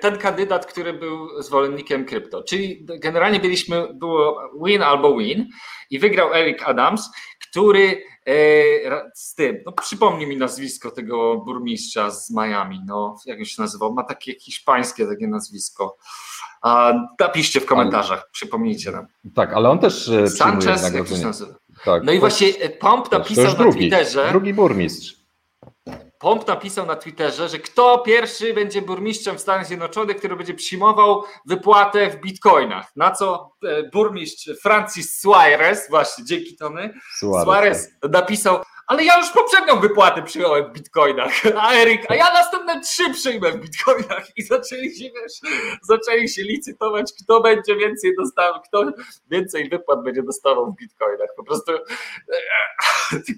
[0.00, 2.42] ten kandydat, który był zwolennikiem krypto.
[2.42, 5.48] Czyli generalnie byliśmy, było win albo win
[5.90, 7.10] i wygrał Eric Adams,
[7.50, 13.44] który E, z tym, no przypomnij mi nazwisko tego burmistrza z Miami, no jak on
[13.44, 15.96] się nazywał, ma takie hiszpańskie takie nazwisko.
[16.62, 19.06] A napiszcie w komentarzach, przypomnijcie nam.
[19.34, 21.54] Tak, ale on też e, Sanchez, jak to się nazywa.
[21.84, 24.28] Tak, no i właśnie e, Pomp napisał na drugi, Twitterze.
[24.30, 25.19] Drugi burmistrz.
[26.20, 31.24] Pomp napisał na Twitterze, że kto pierwszy będzie burmistrzem w Stanach Zjednoczonych, który będzie przyjmował
[31.46, 32.96] wypłatę w bitcoinach.
[32.96, 38.12] Na co e, burmistrz Francis Suarez, właśnie dzięki Tony, Suarez, Suarez tak.
[38.12, 43.10] napisał, ale ja już poprzednią wypłatę przyjąłem w bitcoinach, a Erik, a ja następne trzy
[43.12, 48.92] przyjmę w bitcoinach i zaczęli się, wiesz, zaczęli się licytować, kto będzie więcej dostawał, kto
[49.30, 51.28] więcej wypłat będzie dostawał w bitcoinach.
[51.36, 51.72] Po prostu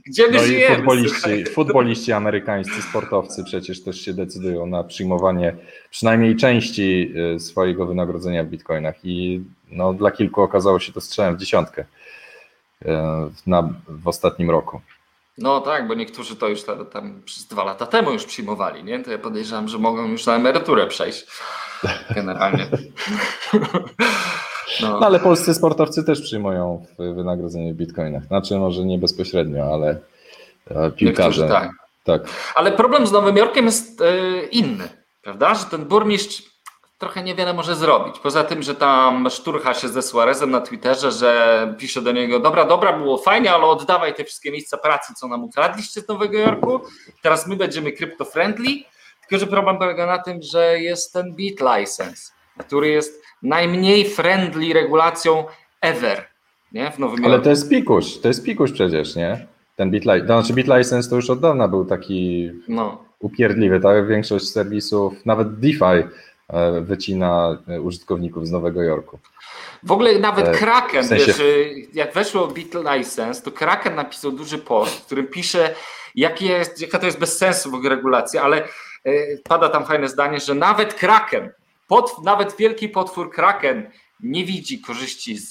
[0.06, 0.74] gdzie my no żyjemy?
[0.74, 5.56] I futboliści, futboliści amerykańscy, sportowcy przecież też się decydują na przyjmowanie
[5.90, 11.36] przynajmniej części y, swojego wynagrodzenia w bitcoinach i no, dla kilku okazało się to strzałem
[11.36, 11.84] w dziesiątkę
[12.82, 12.88] y,
[13.46, 14.80] na, w ostatnim roku.
[15.38, 19.00] No tak, bo niektórzy to już tam, tam przez dwa lata temu już przyjmowali, nie?
[19.00, 21.26] To ja podejrzewam, że mogą już na emeryturę przejść.
[22.14, 22.66] generalnie.
[24.80, 24.88] No.
[24.88, 25.06] no.
[25.06, 28.24] ale polscy sportowcy też przyjmują wynagrodzenie w bitcoinach.
[28.24, 29.98] Znaczy może nie bezpośrednio, ale
[30.70, 31.48] e, piłkarze.
[31.48, 31.70] Tak.
[32.04, 32.22] tak.
[32.54, 34.88] Ale problem z Nowym Jorkiem jest e, inny,
[35.22, 35.54] prawda?
[35.54, 36.51] Że ten burmistrz
[37.02, 38.18] trochę niewiele może zrobić.
[38.18, 42.64] Poza tym, że tam szturcha się ze Suarezem na Twitterze, że pisze do niego, dobra,
[42.64, 46.80] dobra, było fajnie, ale oddawaj te wszystkie miejsca pracy, co nam ukradliście z Nowego Jorku.
[47.22, 48.84] Teraz my będziemy crypto-friendly.
[49.20, 54.72] Tylko, że problem polega na tym, że jest ten beat license, który jest najmniej friendly
[54.74, 55.44] regulacją
[55.80, 56.24] ever
[56.72, 56.90] nie?
[56.90, 59.46] w Nowym Ale to jest pikuś, to jest pikuś przecież, nie?
[59.76, 63.04] Ten bit, li- to znaczy bit license to już od dawna był taki no.
[63.18, 64.08] upierdliwy, tak?
[64.08, 66.08] Większość serwisów, nawet DeFi
[66.82, 69.18] wycina e, użytkowników z Nowego Jorku.
[69.82, 71.26] W ogóle nawet e, Kraken, w sensie...
[71.26, 71.42] wiesz,
[71.94, 75.74] jak weszło Bit License, to Kraken napisał duży post, w którym pisze,
[76.14, 78.68] jaki jest, jaka to jest bez sensu w ogóle regulacja, ale
[79.44, 81.52] pada tam fajne zdanie, że nawet Kraken
[82.24, 83.90] nawet wielki potwór Kraken
[84.22, 85.50] nie widzi korzyści z,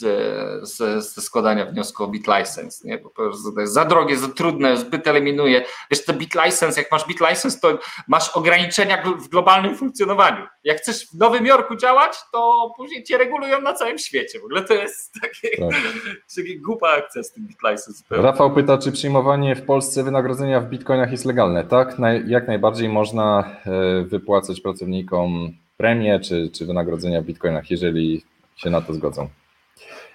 [0.69, 0.77] z,
[1.13, 2.87] ze składania wniosku o bit license.
[2.87, 2.97] Nie?
[2.97, 5.65] Prostu to jest za drogie, za trudne, zbyt eliminuje.
[5.91, 10.45] Wiesz, to bit license, jak masz bit license, to masz ograniczenia w globalnym funkcjonowaniu.
[10.63, 14.39] Jak chcesz w Nowym Jorku działać, to później cię regulują na całym świecie.
[14.39, 15.81] W ogóle to jest takie, tak.
[16.35, 18.03] takie głupa akcja z tym bit license.
[18.09, 21.63] Rafał pyta, czy przyjmowanie w Polsce wynagrodzenia w bitcoinach jest legalne?
[21.63, 21.97] Tak,
[22.27, 28.23] jak najbardziej można e, wypłacać pracownikom premie czy, czy wynagrodzenia w bitcoinach, jeżeli
[28.63, 29.27] się na to zgodzą.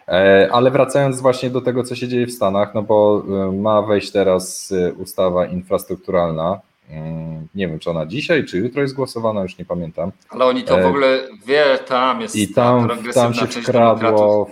[0.08, 3.82] E, ale wracając właśnie do tego, co się dzieje w Stanach, no bo e, ma
[3.82, 6.60] wejść teraz e, ustawa infrastrukturalna.
[6.90, 10.12] Mm, nie wiem, czy ona dzisiaj, czy jutro jest głosowana, już nie pamiętam.
[10.28, 12.36] Ale oni to w ogóle wie, tam jest.
[12.36, 14.50] I tam, tam się wkradło,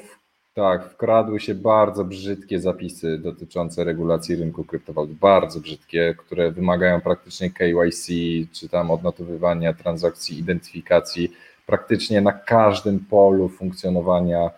[0.55, 7.51] tak, wkradły się bardzo brzydkie zapisy dotyczące regulacji rynku kryptowalut, bardzo brzydkie, które wymagają praktycznie
[7.51, 8.07] KYC,
[8.53, 11.33] czy tam odnotowywania transakcji, identyfikacji,
[11.67, 14.51] praktycznie na każdym polu funkcjonowania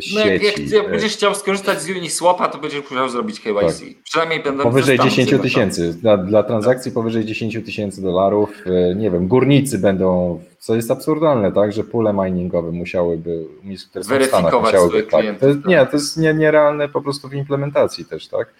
[0.00, 0.14] sieci.
[0.14, 3.80] No jak, jak, jak będziesz chciał skorzystać z Uniswapa, to będziesz musiał zrobić KYC.
[3.80, 4.02] Tak.
[4.04, 5.94] Przynajmniej będą Powyżej 10 tysięcy.
[5.94, 11.52] Dla, dla transakcji powyżej 10 tysięcy dolarów, e, nie wiem, górnicy będą, co jest absurdalne,
[11.52, 13.44] tak, że pule miningowe musiałyby,
[13.90, 15.38] które są w Stanach, musiałyby, tak.
[15.40, 18.54] To jest, nie, to jest nie, nierealne po prostu w implementacji też, tak.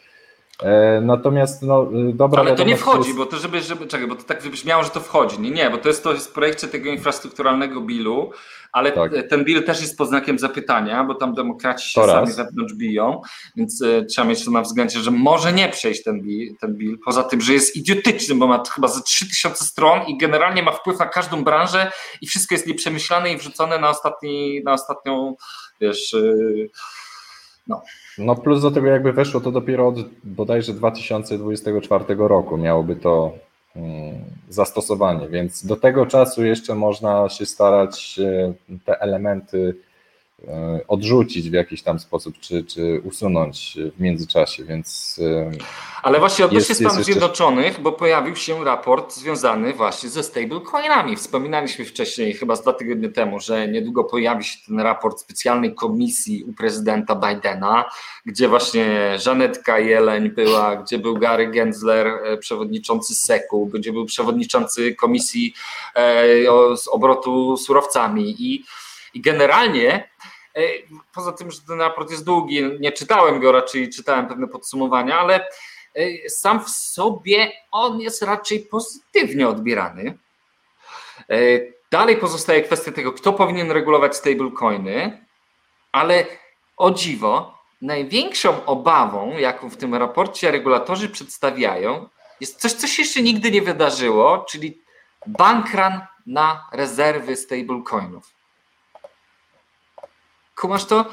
[0.62, 2.40] E, natomiast no, dobra.
[2.40, 3.18] Ale to nie wchodzi, jest...
[3.18, 5.40] bo to żeby, żeby, czekaj, bo to tak wybrzmiało, że to wchodzi.
[5.40, 8.30] Nie, nie, bo to jest to jest w projekcie tego infrastrukturalnego bilu,
[8.72, 9.12] ale tak.
[9.28, 13.20] ten bill też jest pod znakiem zapytania, bo tam demokraci się sami wewnątrz biją,
[13.56, 16.98] więc e, trzeba mieć to na względzie, że może nie przejść ten bill, ten bill,
[17.04, 20.98] poza tym, że jest idiotyczny, bo ma chyba ze 3000 stron i generalnie ma wpływ
[20.98, 25.36] na każdą branżę i wszystko jest nieprzemyślane i wrzucone na, ostatni, na ostatnią,
[25.80, 26.34] wiesz, e,
[27.70, 27.82] no.
[28.18, 33.32] No plus do tego jakby weszło to dopiero od bodajże 2024 roku miałoby to
[33.76, 34.14] mm,
[34.48, 38.20] zastosowanie, więc do tego czasu jeszcze można się starać
[38.84, 39.89] te elementy E,
[40.88, 45.20] odrzucić w jakiś tam sposób, czy, czy usunąć w międzyczasie, więc...
[45.22, 45.50] E,
[46.02, 47.12] Ale właśnie odnośnie Stanów jeszcze...
[47.12, 51.16] Zjednoczonych, bo pojawił się raport związany właśnie ze stablecoinami.
[51.16, 56.44] Wspominaliśmy wcześniej, chyba z dwa tygodnie temu, że niedługo pojawi się ten raport specjalnej komisji
[56.44, 57.84] u prezydenta Bidena,
[58.26, 64.94] gdzie właśnie Żanetka Jeleń była, gdzie był Gary Gensler, e, przewodniczący SEC-u, gdzie był przewodniczący
[64.94, 65.54] komisji
[66.76, 68.64] z obrotu surowcami i
[69.14, 70.09] i generalnie E,
[71.14, 75.48] poza tym, że ten raport jest długi, nie czytałem go, raczej czytałem pewne podsumowania, ale
[75.94, 80.18] e, sam w sobie on jest raczej pozytywnie odbierany.
[81.30, 81.36] E,
[81.90, 85.26] dalej pozostaje kwestia tego, kto powinien regulować stablecoiny,
[85.92, 86.26] ale
[86.76, 92.08] o dziwo, największą obawą, jaką w tym raporcie regulatorzy przedstawiają,
[92.40, 94.78] jest coś, co się jeszcze nigdy nie wydarzyło, czyli
[95.26, 98.39] bankran na rezerwy stablecoinów.
[100.60, 101.04] Kumasz to?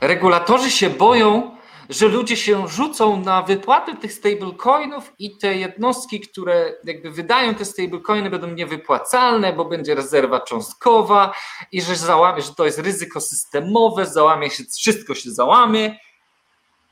[0.00, 1.56] Regulatorzy się boją,
[1.90, 7.64] że ludzie się rzucą na wypłatę tych stablecoinów i te jednostki, które jakby wydają te
[7.64, 11.34] stablecoiny będą niewypłacalne, bo będzie rezerwa cząstkowa
[11.72, 15.98] i że załamie, że to jest ryzyko systemowe, załamie się, wszystko się załamie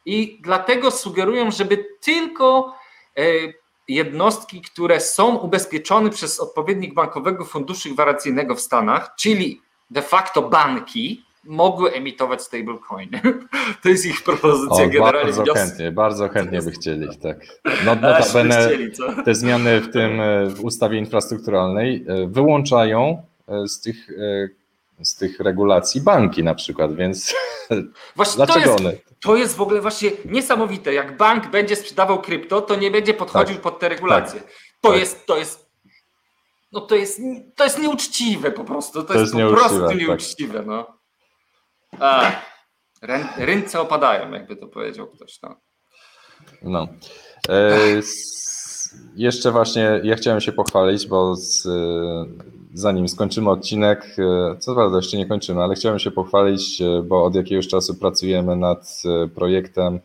[0.06, 2.74] i dlatego sugerują, żeby tylko
[3.18, 3.22] e,
[3.88, 9.60] jednostki, które są ubezpieczone przez odpowiednik bankowego funduszu gwarancyjnego w Stanach, czyli
[9.90, 13.20] de facto banki, mogły emitować stablecoiny.
[13.82, 15.32] To jest ich propozycja o, generalnie.
[15.32, 17.46] Bardzo chętnie, bardzo chętnie by chcieli, tak.
[17.84, 18.70] No, notabene
[19.24, 25.40] te zmiany w tym w ustawie infrastrukturalnej e, wyłączają e, z tych, e, z tych
[25.40, 27.34] regulacji banki na przykład, więc
[28.16, 28.92] właśnie dlaczego to jest, one?
[29.20, 30.94] To jest w ogóle właśnie niesamowite.
[30.94, 34.40] Jak bank będzie sprzedawał krypto, to nie będzie podchodził tak, pod te regulacje.
[34.40, 35.00] Tak, to, tak.
[35.00, 35.72] Jest, to jest
[36.72, 37.20] no to jest,
[37.56, 39.02] to jest nieuczciwe po prostu.
[39.02, 39.98] To, to jest, jest, po prostu tak.
[39.98, 40.62] nieuczciwe.
[40.66, 41.01] No.
[42.00, 42.32] A,
[43.38, 45.42] ręce opadają, jakby to powiedział ktoś.
[45.42, 45.56] No.
[46.62, 46.88] no.
[47.48, 47.78] E,
[49.16, 51.68] jeszcze właśnie ja chciałem się pochwalić, bo z,
[52.74, 57.24] zanim skończymy odcinek, e, co prawda jeszcze nie kończymy, ale chciałem się pochwalić, e, bo
[57.24, 60.00] od jakiegoś czasu pracujemy nad e, projektem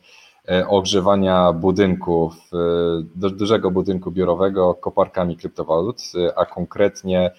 [0.67, 2.33] ogrzewania budynków,
[3.15, 6.01] dużego budynku biurowego koparkami kryptowalut,
[6.35, 7.31] a konkretnie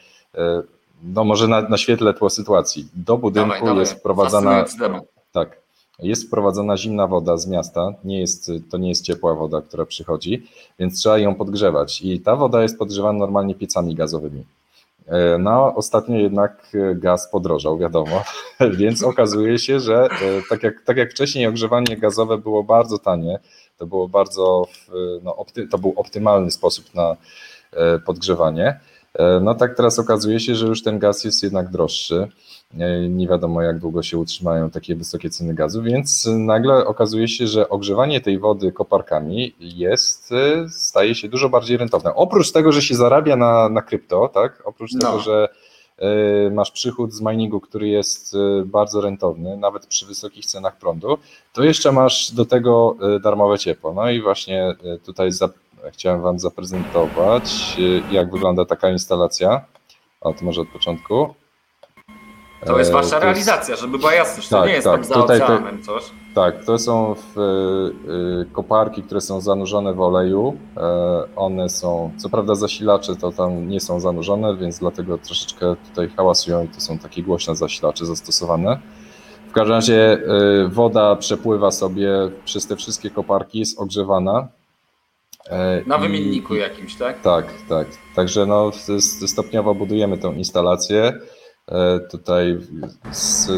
[1.02, 2.88] no może na, na świetle tło sytuacji.
[2.94, 3.80] Do budynku dawaj, dawaj.
[3.80, 4.64] jest wprowadzana
[5.32, 5.60] tak,
[5.98, 10.46] jest wprowadzana zimna woda z miasta, nie jest, to nie jest ciepła woda, która przychodzi,
[10.78, 14.44] więc trzeba ją podgrzewać i ta woda jest podgrzewana normalnie piecami gazowymi.
[15.06, 18.22] E, no, ostatnio jednak gaz podrożał, wiadomo,
[18.78, 20.08] więc okazuje się, że e,
[20.50, 23.38] tak jak, tak jak wcześniej ogrzewanie gazowe było bardzo tanie,
[23.78, 24.66] to było bardzo,
[25.22, 27.16] no, opty, to był optymalny sposób na
[27.72, 28.80] e, podgrzewanie,
[29.40, 32.28] no tak teraz okazuje się, że już ten gaz jest jednak droższy.
[33.08, 37.68] Nie wiadomo, jak długo się utrzymają takie wysokie ceny gazu, więc nagle okazuje się, że
[37.68, 40.30] ogrzewanie tej wody koparkami jest,
[40.70, 42.14] staje się dużo bardziej rentowne.
[42.14, 44.62] Oprócz tego, że się zarabia na, na krypto, tak?
[44.64, 45.00] Oprócz no.
[45.00, 45.48] tego, że
[45.98, 51.18] e, masz przychód z miningu, który jest e, bardzo rentowny, nawet przy wysokich cenach prądu,
[51.52, 53.92] to jeszcze masz do tego e, darmowe ciepło.
[53.92, 55.48] No i właśnie tutaj za,
[55.92, 57.76] chciałem Wam zaprezentować,
[58.10, 59.64] jak wygląda taka instalacja.
[60.20, 61.34] O, to może od początku.
[62.66, 63.82] To jest wasza to realizacja, jest...
[63.82, 64.48] żeby była jasność.
[64.48, 66.04] Tak, to nie jest tak, tam za tutaj oceanem coś.
[66.34, 67.38] Tak, to są w,
[68.48, 70.56] y, koparki, które są zanurzone w oleju.
[70.76, 76.08] E, one są, co prawda zasilacze to tam nie są zanurzone, więc dlatego troszeczkę tutaj
[76.08, 78.78] hałasują i to są takie głośne zasilacze zastosowane.
[79.48, 80.18] W każdym razie
[80.64, 82.10] y, woda przepływa sobie
[82.44, 84.48] przez te wszystkie koparki, jest ogrzewana.
[85.50, 87.22] E, Na wymienniku I, jakimś, tak?
[87.22, 87.86] Tak, tak.
[88.14, 88.70] Także no,
[89.26, 91.12] stopniowo budujemy tę instalację.
[91.68, 92.58] E, tutaj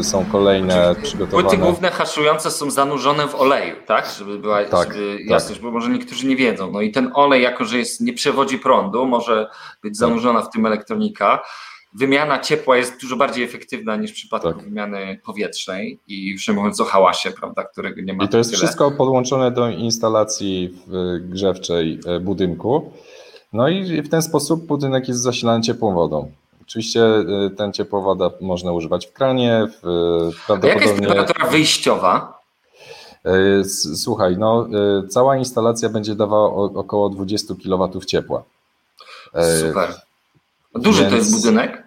[0.01, 1.49] są kolejne przygotowane.
[1.49, 4.09] Płyty główne haszujące są zanurzone w oleju, tak?
[4.17, 5.29] Żeby była tak, żeby tak.
[5.29, 5.63] jasność, tak.
[5.63, 6.71] bo może niektórzy nie wiedzą.
[6.71, 9.47] No i ten olej, jako że jest, nie przewodzi prądu, może
[9.83, 11.41] być zanurzona w tym elektronika.
[11.93, 14.63] Wymiana ciepła jest dużo bardziej efektywna niż w przypadku tak.
[14.63, 18.23] wymiany powietrznej i już nie mówiąc o hałasie, prawda, którego nie ma.
[18.23, 18.57] I to jest tyle.
[18.57, 20.77] wszystko podłączone do instalacji
[21.21, 22.91] grzewczej e, budynku.
[23.53, 26.31] No i w ten sposób budynek jest zasilany ciepłą wodą.
[26.61, 27.01] Oczywiście
[27.45, 29.67] y, ten ciepłowoda można używać w kranie.
[29.67, 29.81] W,
[30.45, 30.71] prawdopodobnie...
[30.71, 32.41] A jaka jest temperatura wyjściowa?
[33.95, 34.67] Słuchaj, no,
[35.09, 38.43] cała instalacja będzie dawała około 20 kW ciepła.
[39.59, 39.93] Super.
[40.75, 41.11] Duży Więc...
[41.11, 41.80] to jest budynek?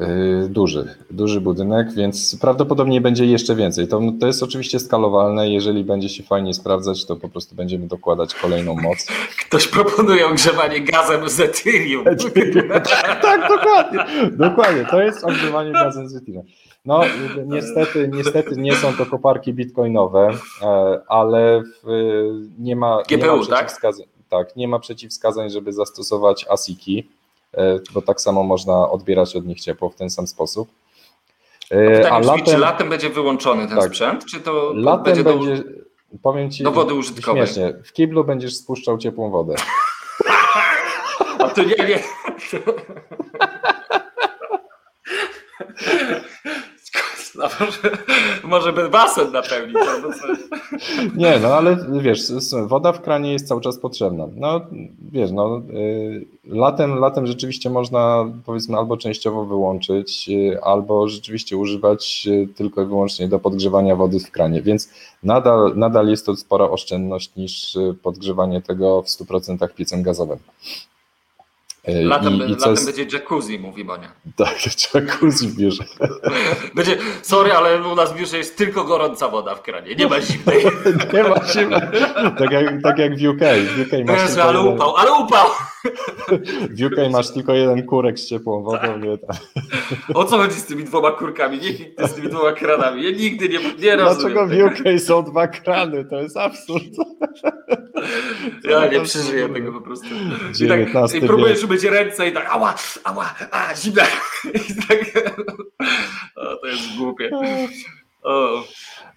[0.00, 3.88] Y, duży, duży budynek, więc prawdopodobnie będzie jeszcze więcej.
[3.88, 5.50] To, to jest oczywiście skalowalne.
[5.50, 9.06] Jeżeli będzie się fajnie sprawdzać, to po prostu będziemy dokładać kolejną moc.
[9.46, 12.04] Ktoś proponuje ogrzewanie gazem z Ethereum.
[12.90, 14.30] tak, tak, dokładnie.
[14.30, 16.44] Dokładnie, to jest ogrzewanie gazem z Ethereum.
[16.84, 17.00] No,
[17.46, 20.30] niestety, niestety nie są to koparki bitcoinowe,
[20.62, 21.62] e, ale
[22.58, 23.46] nie ma, GPU, nie ma tak?
[23.46, 24.06] przeciwwskazań.
[24.30, 24.46] Tak?
[24.46, 27.19] tak, nie ma przeciwwskazań, żeby zastosować ASICi E,
[27.92, 30.68] bo tak samo można odbierać od nich ciepło w ten sam sposób.
[31.72, 35.38] E, a latem, czy latem będzie wyłączony ten tak, sprzęt, czy to latem będzie, do,
[35.38, 35.62] będzie
[36.22, 37.46] powiem ci, do wody użytkowej?
[37.46, 39.54] Śmiesznie, w kiblu będziesz spuszczał ciepłą wodę.
[41.38, 42.02] A to nie, nie.
[47.40, 47.48] No,
[48.44, 50.38] może, by basen napełnić albo coś.
[51.16, 52.20] Nie, no ale wiesz,
[52.66, 54.26] woda w kranie jest cały czas potrzebna.
[54.36, 54.60] No
[55.12, 62.28] wiesz, no y, latem, latem rzeczywiście można powiedzmy albo częściowo wyłączyć, y, albo rzeczywiście używać
[62.30, 64.90] y, tylko i wyłącznie do podgrzewania wody w kranie, więc
[65.22, 70.38] nadal, nadal jest to spora oszczędność niż podgrzewanie tego w 100% piecem gazowym.
[71.84, 72.96] E, latem, I, i latem jest...
[72.96, 74.12] będzie jacuzzi, mówi Monia.
[74.36, 75.84] Tak, jacuzzi w biurze.
[76.74, 80.20] Będzie, sorry, ale u nas w biurze jest tylko gorąca woda w kranie, nie ma
[80.26, 80.64] zimnej.
[81.12, 81.80] nie ma zimnej.
[82.38, 83.40] Tak jak, tak jak w UK.
[83.76, 84.74] W UK masz Jezu, ale jeden...
[84.74, 85.46] upał, ale upał!
[86.70, 88.98] W UK masz tylko jeden kurek z ciepłą wodą.
[88.98, 89.36] Nie tam.
[90.14, 91.60] O co chodzi z tymi dwoma kurkami?
[91.98, 93.04] Z tymi dwoma kranami.
[93.04, 94.46] Ja nigdy nie, nie rozumiem.
[94.46, 96.04] Dlaczego w UK są dwa krany?
[96.04, 96.84] To jest absurd.
[98.64, 100.06] Ja nie przeżyję tego po prostu.
[100.64, 104.02] I, tak, i próbujesz umyć ręce i tak ała, ała, a, zimna.
[104.68, 105.24] I tak,
[106.36, 107.30] o, to jest głupie.
[108.22, 108.62] O.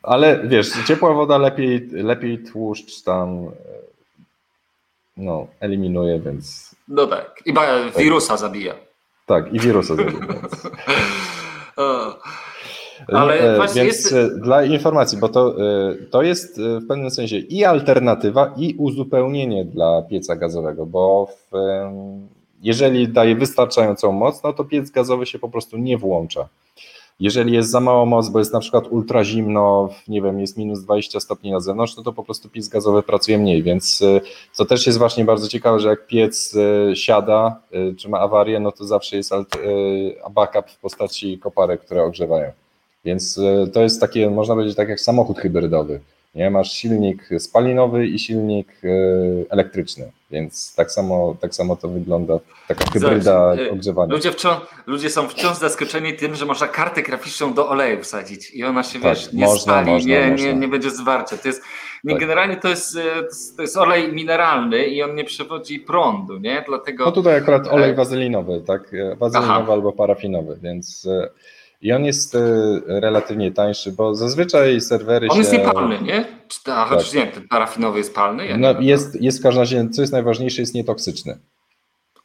[0.04, 3.52] Ale wiesz, ciepła woda lepiej, lepiej tłuszcz tam
[5.18, 6.76] no, eliminuje, więc...
[6.88, 7.54] No tak, i
[7.98, 8.74] wirusa zabija.
[9.26, 10.20] Tak, i wirusa zabija.
[13.08, 14.14] Ale e, Więc jest...
[14.14, 19.66] E, dla informacji, bo to, e, to jest w pewnym sensie i alternatywa, i uzupełnienie
[19.66, 21.56] dla pieca gazowego, bo w,
[22.64, 26.50] jeżeli daje wystarczającą moc, no to piec gazowy się po prostu nie włącza.
[27.20, 30.82] Jeżeli jest za mało moc, bo jest na przykład ultra zimno, nie wiem, jest minus
[30.82, 34.66] 20 stopni na zewnątrz, no to po prostu piec gazowy pracuje mniej, więc y, co
[34.66, 38.72] też jest właśnie bardzo ciekawe, że jak piec y, siada, y, czy ma awarię, no
[38.72, 39.32] to zawsze jest
[40.32, 42.52] backup w postaci koparek, które ogrzewają.
[43.06, 43.40] Więc
[43.74, 46.00] to jest takie, można powiedzieć, tak jak samochód hybrydowy.
[46.36, 46.50] Nie?
[46.50, 48.82] Masz silnik spalinowy i silnik
[49.50, 54.14] elektryczny, więc tak samo, tak samo to wygląda, taka hybryda y, ogrzewania.
[54.14, 54.58] Ludzie, wciąż,
[54.88, 59.00] ludzie są wciąż zaskoczeni tym, że można kartę graficzną do oleju wsadzić i ona się
[59.00, 60.48] tak, wiesz, nie można, spali, można, nie, można.
[60.48, 61.38] Nie, nie będzie zwarcia.
[61.38, 61.64] To jest,
[62.04, 62.20] nie, tak.
[62.20, 63.00] Generalnie to jest, y,
[63.56, 66.64] to jest olej mineralny i on nie przewodzi prądu, nie?
[66.68, 67.06] Dlatego...
[67.06, 68.92] No tutaj akurat olej e, wazelinowy, tak?
[69.18, 69.74] Wazelinowy Aha.
[69.74, 71.08] albo parafinowy, więc
[71.84, 72.40] i on jest e,
[72.88, 75.40] relatywnie tańszy, bo zazwyczaj serwery on się...
[75.40, 76.26] jest niepalny, nie?
[76.66, 77.20] A chociaż tak.
[77.20, 78.48] nie, ten parafinowy jest palny?
[78.48, 81.38] Ja no, jest, jest w każdym razie, co jest najważniejsze, jest nietoksyczny.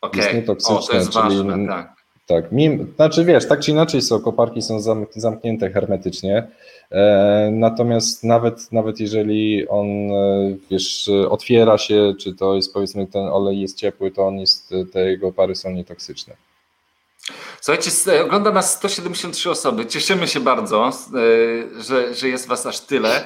[0.01, 0.21] Okay.
[0.21, 1.23] Jest nietoksyczny, o, to jest czyli...
[1.25, 1.99] Ważne, tak.
[2.27, 4.81] Tak, mim, znaczy wiesz, tak czy inaczej są koparki są
[5.11, 6.49] zamknięte hermetycznie,
[6.91, 13.27] e, natomiast nawet, nawet jeżeli on, e, wiesz, otwiera się, czy to jest powiedzmy ten
[13.27, 16.35] olej jest ciepły, to on jest, te jego pary są nietoksyczne.
[17.61, 17.91] Słuchajcie,
[18.25, 19.87] ogląda nas 173 osoby.
[19.87, 23.25] Cieszymy się bardzo, e, że, że jest Was aż tyle.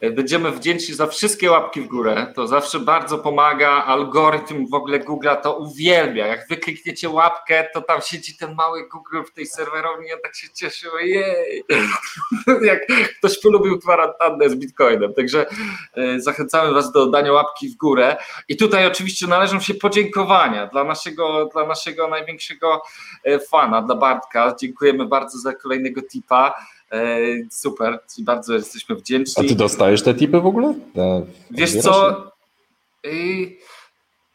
[0.00, 2.32] Będziemy wdzięczni za wszystkie łapki w górę.
[2.34, 3.70] To zawsze bardzo pomaga.
[3.70, 6.26] Algorytm w ogóle Google'a to uwielbia.
[6.26, 10.08] Jak wy klikniecie łapkę, to tam siedzi ten mały Google w tej serwerowni.
[10.08, 10.88] Ja tak się cieszę.
[11.02, 11.64] Jej!
[12.68, 12.86] Jak
[13.18, 15.14] ktoś polubił kwarantannę z Bitcoinem.
[15.14, 15.46] Także
[15.94, 18.16] e, zachęcamy Was do dania łapki w górę.
[18.48, 22.82] I tutaj oczywiście należą się podziękowania dla naszego, dla naszego największego
[23.24, 24.54] e, fana, dla Bartka.
[24.60, 26.54] Dziękujemy bardzo za kolejnego tipa.
[26.92, 27.18] E,
[27.50, 29.44] super, bardzo jesteśmy wdzięczni.
[29.46, 30.74] A ty dostajesz te tipy w ogóle?
[30.94, 32.24] Te Wiesz co?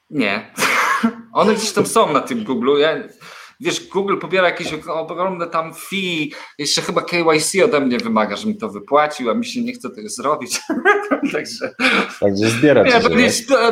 [0.10, 0.54] Nie.
[1.34, 2.80] One gdzieś tam są na tym Google.
[2.80, 2.96] Ja,
[3.60, 8.70] wiesz, Google pobiera jakieś ogromne tam fee, jeszcze chyba KYC ode mnie wymaga, żebym to
[8.70, 10.60] wypłacił, a mi się nie chce tego zrobić.
[11.34, 11.74] Także,
[12.20, 13.10] Także zbiera się,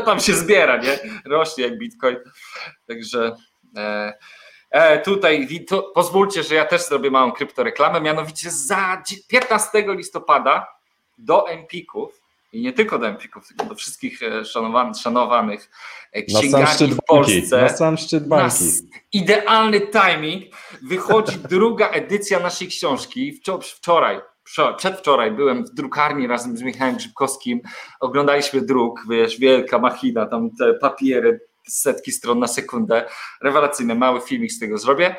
[0.06, 1.00] Tam się zbiera, nie?
[1.26, 2.18] Rośnie jak Bitcoin.
[2.88, 3.36] Także
[3.78, 4.14] E,
[5.04, 10.68] tutaj to, pozwólcie, że ja też zrobię małą kryptoreklamę, mianowicie za 15 listopada
[11.18, 12.22] do Empików
[12.54, 15.70] i nie tylko do Empików, tylko do wszystkich e, szanowanych, szanowanych
[16.28, 17.62] księgarni w Polsce.
[17.62, 18.56] Na sam szczyt banki.
[19.14, 20.56] idealny timing.
[20.82, 23.42] Wychodzi druga edycja naszej książki.
[23.62, 24.22] Wczoraj,
[24.78, 27.62] przedwczoraj byłem w drukarni razem z Michałem Grzybkowskim.
[28.00, 33.06] Oglądaliśmy druk, wiesz, wielka machina, tam te papiery, setki stron na sekundę.
[33.42, 35.16] Rewelacyjny, mały filmik z tego zrobię.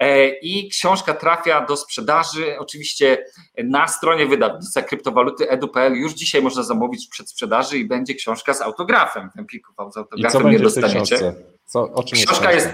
[0.00, 2.56] E, I książka trafia do sprzedaży.
[2.58, 3.24] Oczywiście
[3.64, 8.60] na stronie wydawnictwa kryptowaluty edu.pl już dzisiaj można zamówić przed sprzedaży i będzie książka z
[8.60, 9.30] autografem.
[9.38, 11.34] Empików z autografem nie dostaniecie.
[11.64, 12.70] Co, książka, jest,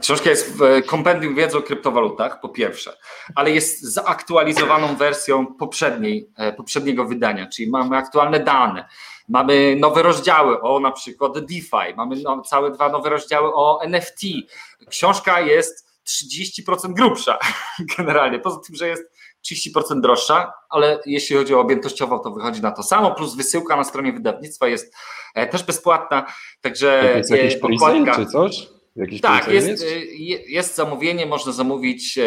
[0.00, 2.96] książka jest w kompendium wiedzy o kryptowalutach, po pierwsze,
[3.34, 8.88] ale jest zaktualizowaną wersją poprzedniej, e, poprzedniego wydania, czyli mamy aktualne dane
[9.28, 14.20] Mamy nowe rozdziały o na przykład DeFi, mamy no, całe dwa nowe rozdziały o NFT.
[14.88, 17.38] Książka jest 30% grubsza
[17.98, 19.02] generalnie, poza tym, że jest
[19.52, 23.84] 30% droższa, ale jeśli chodzi o objętościową, to wychodzi na to samo, plus wysyłka na
[23.84, 24.94] stronie wydawnictwa jest
[25.34, 26.26] e, też bezpłatna,
[26.60, 28.16] także jest jakiś e, okładka...
[28.16, 28.68] czy coś?
[28.96, 29.82] Jakiś tak, jest, jest?
[29.82, 29.86] E,
[30.48, 32.18] jest zamówienie, można zamówić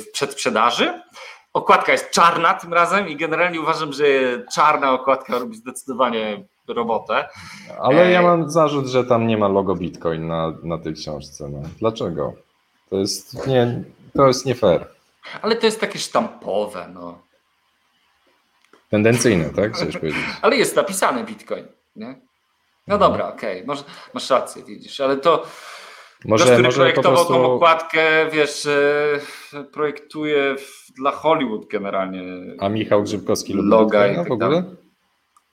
[0.00, 1.02] w przedsprzedaży.
[1.56, 4.04] Okładka jest czarna tym razem i generalnie uważam, że
[4.54, 7.28] czarna okładka robi zdecydowanie robotę.
[7.80, 11.48] Ale ja e, mam zarzut, że tam nie ma logo Bitcoin na, na tej książce.
[11.48, 11.62] No.
[11.78, 12.32] Dlaczego?
[12.90, 13.82] To jest nie,
[14.16, 14.86] to jest nie fair.
[15.42, 16.88] Ale to jest takie sztampowe.
[16.94, 17.18] No.
[18.90, 19.74] Tendencyjne, tak?
[19.74, 20.22] Chcesz powiedzieć.
[20.42, 21.66] Ale jest napisane Bitcoin.
[21.96, 22.20] Nie?
[22.86, 23.00] No mhm.
[23.00, 23.84] dobra, okej, okay.
[24.14, 25.46] masz rację, widzisz, ale to
[26.24, 27.32] może, Ktoś, który projektował prostu...
[27.32, 28.68] tą okładkę, wiesz,
[29.72, 30.56] projektuje
[30.96, 32.22] dla Hollywood generalnie.
[32.58, 34.64] A Michał Grzybkowski lubi Loga Bitcoina w ogóle?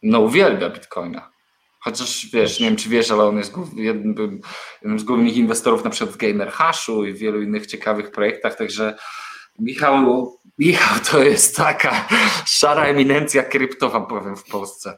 [0.03, 1.29] No uwielbia Bitcoina.
[1.79, 4.41] Chociaż wiesz, nie wiem czy wiesz, ale on jest jednym,
[4.81, 8.55] jednym z głównych inwestorów na przykład w Gamer Hashu i w wielu innych ciekawych projektach,
[8.55, 8.95] także
[9.59, 12.07] Michał, Michał to jest taka
[12.45, 14.97] szara eminencja krypto, wam powiem, w Polsce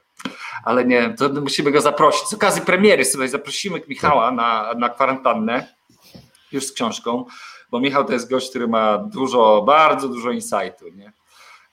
[0.63, 2.27] ale nie, to musimy go zaprosić.
[2.27, 5.75] Z okazji premiery sobie zaprosimy Michała na, na kwarantannę,
[6.51, 7.25] już z książką,
[7.75, 11.13] bo Michał to jest gość, który ma dużo, bardzo dużo insightu, nie?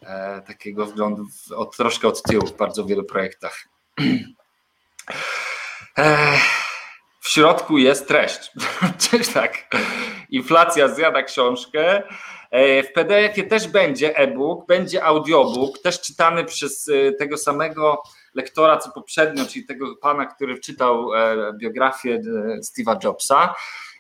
[0.03, 3.69] E, takiego wglądu w, od, troszkę od tyłu w bardzo wielu projektach.
[5.99, 6.39] E,
[7.21, 8.51] w środku jest treść.
[9.11, 9.77] Czyli tak,
[10.31, 12.03] inflacja zjada książkę.
[12.51, 18.03] E, w PDF-ie też będzie e-book, będzie audiobook, też czytany przez e, tego samego
[18.35, 22.21] lektora co poprzednio, czyli tego pana, który czytał e, biografię
[22.65, 23.55] Steve'a Jobsa.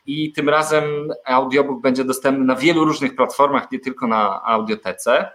[0.06, 0.84] I tym razem
[1.24, 5.30] audiobook będzie dostępny na wielu różnych platformach, nie tylko na audiotece,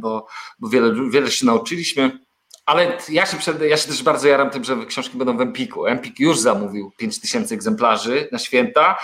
[0.00, 0.26] bo,
[0.58, 2.18] bo wiele, wiele się nauczyliśmy.
[2.66, 5.86] Ale ja się, przed, ja się też bardzo jaram tym, że książki będą w Empiku.
[5.86, 8.98] Empik już zamówił 5000 egzemplarzy na święta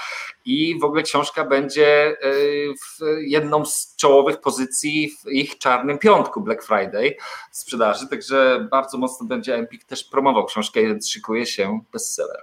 [0.45, 6.41] i w ogóle książka będzie y, w jedną z czołowych pozycji w ich czarnym piątku
[6.41, 7.17] Black Friday
[7.51, 12.43] sprzedaży, także bardzo mocno będzie Empik też promował książkę, szykuje się bestseller.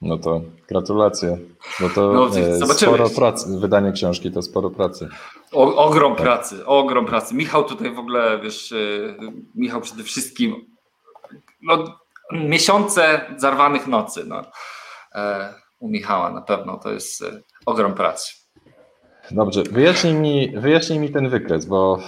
[0.00, 1.38] No to gratulacje.
[1.80, 3.58] Bo to no, e, sporo pracy.
[3.58, 5.08] Wydanie książki to sporo pracy.
[5.52, 6.22] O, ogrom tak.
[6.22, 7.34] pracy, ogrom pracy.
[7.34, 8.76] Michał tutaj w ogóle, wiesz, e,
[9.54, 10.66] Michał przede wszystkim
[11.62, 11.84] no,
[12.32, 14.24] miesiące zarwanych nocy.
[14.26, 14.42] No.
[15.14, 17.24] E, u Michała na pewno to jest
[17.66, 18.34] ogrom pracy.
[19.30, 21.98] Dobrze, wyjaśnij mi, wyjaśnij mi ten wykres, bo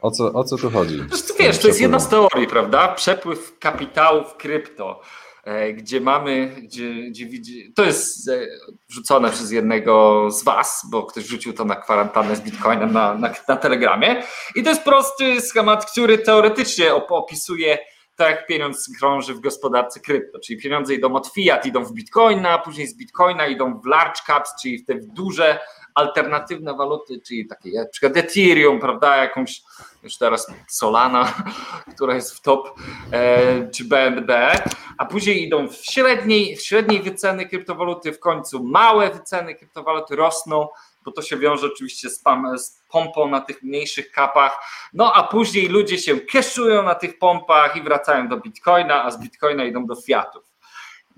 [0.00, 1.02] o, co, o co tu chodzi?
[1.38, 2.88] Wiesz, to jest jedna z teorii, prawda?
[2.88, 5.00] Przepływ kapitału w krypto.
[5.46, 8.46] E, gdzie mamy, gdzie, gdzie widzi, to jest e,
[8.88, 13.34] wrzucone przez jednego z Was, bo ktoś wrzucił to na kwarantannę z Bitcoinem na, na,
[13.48, 14.22] na Telegramie.
[14.54, 17.78] I to jest prosty schemat, który teoretycznie opisuje
[18.16, 22.58] tak jak pieniądz krąży w gospodarce krypto, czyli pieniądze idą od fiat, idą w bitcoina,
[22.58, 25.58] później z bitcoina idą w large caps, czyli w te duże
[25.96, 29.62] alternatywne waluty, czyli takie jak przykład Ethereum, prawda, jakąś
[30.02, 31.34] już teraz Solana,
[31.94, 32.80] która jest w top,
[33.12, 34.52] e, czy BNB,
[34.98, 40.68] a później idą w średniej, w średniej wyceny kryptowaluty, w końcu małe wyceny kryptowaluty rosną,
[41.04, 44.58] bo to się wiąże oczywiście z, pam, z pompą na tych mniejszych kapach,
[44.92, 49.20] no a później ludzie się keszują na tych pompach i wracają do Bitcoina, a z
[49.20, 50.42] Bitcoina idą do fiatów.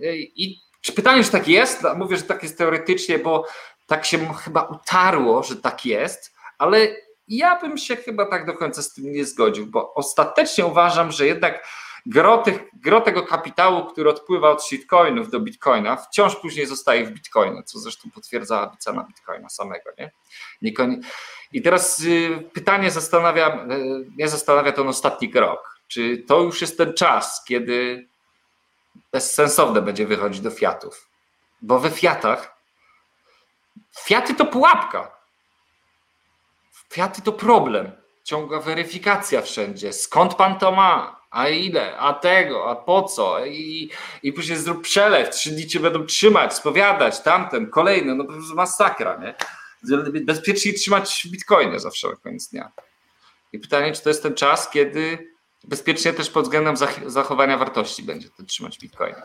[0.00, 1.82] E, I czy pytanie, czy tak jest?
[1.96, 3.44] Mówię, że tak jest teoretycznie, bo
[3.88, 6.88] tak się chyba utarło, że tak jest, ale
[7.28, 11.26] ja bym się chyba tak do końca z tym nie zgodził, bo ostatecznie uważam, że
[11.26, 11.66] jednak
[12.06, 17.10] gro, tych, gro tego kapitału, który odpływa od shitcoinów do bitcoina, wciąż później zostaje w
[17.10, 19.90] bitcoinie, co zresztą potwierdzała cena bitcoina samego.
[19.98, 20.10] Nie?
[21.52, 25.78] I teraz y, pytanie zastanawia, y, mnie zastanawia ten ostatni krok.
[25.88, 28.08] Czy to już jest ten czas, kiedy
[29.12, 31.08] bezsensowne będzie wychodzić do fiatów?
[31.62, 32.57] Bo we fiatach
[34.04, 35.18] Fiaty to pułapka.
[36.92, 37.92] Fiaty to problem.
[38.24, 39.92] Ciągła weryfikacja wszędzie.
[39.92, 41.20] Skąd pan to ma?
[41.30, 41.98] A ile?
[41.98, 42.70] A tego?
[42.70, 43.46] A po co?
[43.46, 43.90] I,
[44.22, 45.30] i później zrób przelew.
[45.30, 48.14] Trzy dni cię będą trzymać, spowiadać, tamten, kolejny.
[48.14, 49.34] No to jest masakra, nie?
[50.24, 52.72] Bezpiecznie trzymać bitcoiny zawsze na koniec dnia.
[53.52, 55.32] I pytanie, czy to jest ten czas, kiedy
[55.64, 56.76] bezpiecznie też pod względem
[57.06, 59.22] zachowania wartości będzie to trzymać bitcoiny.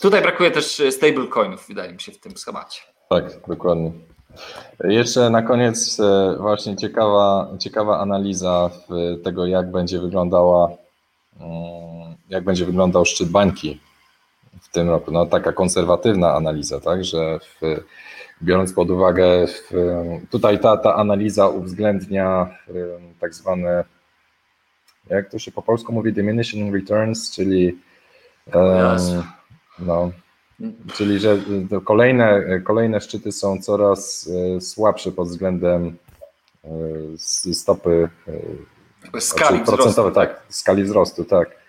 [0.00, 2.91] Tutaj brakuje też stablecoinów, wydaje mi się, w tym schemacie.
[3.12, 3.92] Tak, dokładnie.
[4.84, 8.70] Jeszcze na koniec e, właśnie ciekawa, ciekawa analiza
[9.24, 10.68] tego, jak będzie wyglądała,
[11.40, 13.80] mm, jak będzie wyglądał szczyt bańki
[14.62, 15.10] w tym roku.
[15.10, 17.80] No taka konserwatywna analiza, tak, że w,
[18.42, 19.70] biorąc pod uwagę, w,
[20.30, 22.56] tutaj ta, ta analiza uwzględnia
[23.20, 23.84] tak zwane,
[25.10, 27.78] jak to się po polsku mówi, diminishing returns, czyli
[28.54, 29.22] um,
[29.78, 30.10] no,
[30.94, 31.38] Czyli, że
[31.84, 35.96] kolejne, kolejne szczyty są coraz e, słabsze pod względem
[36.64, 36.68] e,
[37.54, 38.08] stopy
[39.14, 41.62] e, skali znaczy procentowej, tak, skali wzrostu, tak.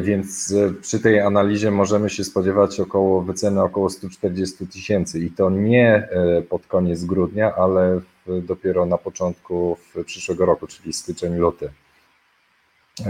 [0.00, 6.08] Więc przy tej analizie możemy się spodziewać około wyceny około 140 tysięcy i to nie
[6.48, 11.70] pod koniec grudnia, ale dopiero na początku przyszłego roku, czyli styczeń, luty.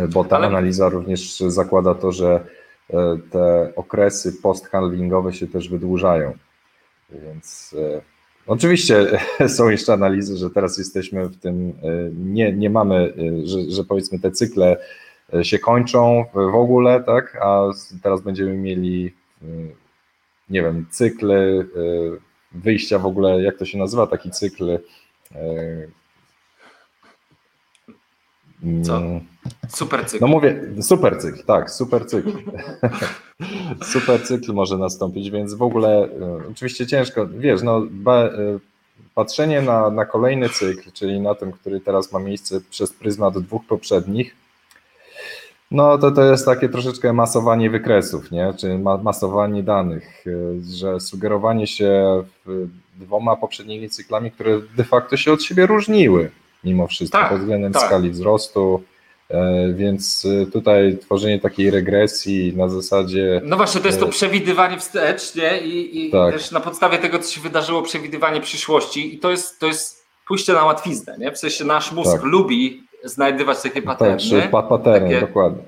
[0.09, 0.47] Bo ta ale...
[0.47, 2.45] analiza również zakłada to, że
[3.31, 6.33] te okresy posthandlingowe się też wydłużają.
[7.11, 8.03] Więc e,
[8.47, 9.07] oczywiście
[9.57, 13.15] są jeszcze analizy, że teraz jesteśmy w tym, e, nie, nie mamy,
[13.45, 14.77] że, że powiedzmy te cykle
[15.43, 17.63] się kończą w ogóle, tak, a
[18.03, 19.15] teraz będziemy mieli,
[20.51, 21.33] nie wiem, cykl
[22.53, 24.79] wyjścia w ogóle, jak to się nazywa, taki cykl
[28.83, 28.97] co?
[28.97, 29.21] Mm.
[29.69, 30.25] Super cykl.
[30.25, 32.31] No mówię, super cykl, tak, super cykl.
[33.93, 38.29] super cykl może nastąpić, więc w ogóle e, oczywiście ciężko, wiesz, no e,
[39.15, 43.67] patrzenie na, na kolejny cykl, czyli na tym, który teraz ma miejsce przez pryzmat dwóch
[43.67, 44.37] poprzednich,
[45.71, 48.55] no to to jest takie troszeczkę masowanie wykresów, nie?
[48.59, 50.31] czy ma, masowanie danych, e,
[50.77, 52.23] że sugerowanie się
[52.97, 56.31] dwoma poprzednimi cyklami, które de facto się od siebie różniły
[56.67, 57.83] mimo wszystko tak, pod względem tak.
[57.83, 58.83] skali wzrostu.
[59.31, 63.41] E, więc e, tutaj tworzenie takiej regresji na zasadzie.
[63.45, 65.61] No właśnie, to jest to e, przewidywanie wstecz, nie?
[65.61, 66.35] I, i tak.
[66.35, 69.15] też na podstawie tego, co się wydarzyło, przewidywanie przyszłości.
[69.15, 71.33] I to jest, to jest pójście na łatwiznę, nie?
[71.33, 72.23] W sensie nasz mózg tak.
[72.23, 74.43] lubi znajdywać takie tak, paterny.
[74.43, 75.63] Tak, paterny, takie, dokładnie.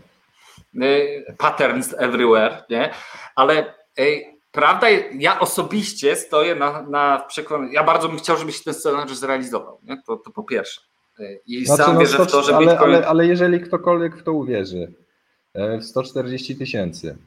[1.38, 2.90] Patterns everywhere, nie?
[3.36, 4.86] Ale Ej, prawda,
[5.18, 9.80] ja osobiście stoję na, na przekonaniu, ja bardzo bym chciał, żeby się ten scenariusz zrealizował,
[9.82, 10.02] nie?
[10.06, 10.80] To, to po pierwsze.
[11.46, 12.94] I znaczy, sam no, wierzę 100, w to, że ale, Bitcoin...
[12.94, 14.92] ale, ale jeżeli ktokolwiek w to uwierzy,
[15.54, 17.18] w 140 tysięcy,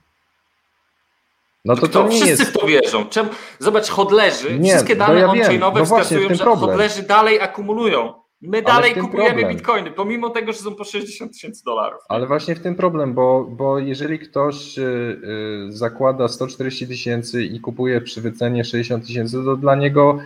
[1.66, 2.44] no to, to, to wszyscy jest...
[2.44, 3.06] w to wierzą.
[3.06, 3.30] Czemu?
[3.60, 6.70] Zobacz, hodlerzy, nie, wszystkie dane ja on-chainowe no wskazują, że problem.
[6.70, 8.21] hodlerzy dalej akumulują.
[8.42, 9.56] My dalej kupujemy problem.
[9.56, 12.02] bitcoiny, pomimo tego, że są po 60 tysięcy dolarów.
[12.10, 17.60] Ale właśnie w tym problem, bo, bo jeżeli ktoś y, y, zakłada 140 tysięcy i
[17.60, 20.20] kupuje przy wycenie 60 tysięcy, to dla niego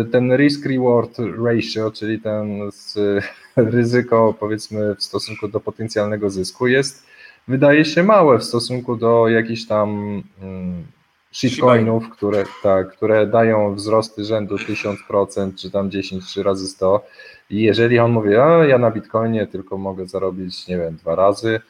[0.00, 2.60] y, ten risk-reward ratio, czyli ten
[3.56, 7.10] ryzyko powiedzmy w stosunku do potencjalnego zysku jest
[7.48, 10.86] wydaje się małe w stosunku do jakichś tam mm,
[11.32, 17.06] shitcoinów, które, tak, które dają wzrosty rzędu 1000% czy tam 10 czy razy 100
[17.50, 21.60] i jeżeli on mówi, a ja na bitcoinie tylko mogę zarobić, nie wiem, dwa razy,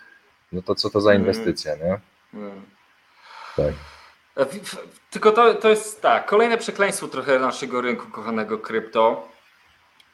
[0.53, 1.21] no to co to za mhm.
[1.21, 2.01] inwestycja, nie?
[2.35, 2.63] Mm.
[3.57, 3.75] Tak.
[4.37, 4.47] E,
[5.11, 9.29] tylko to, to jest tak, kolejne przekleństwo trochę naszego rynku kochanego krypto,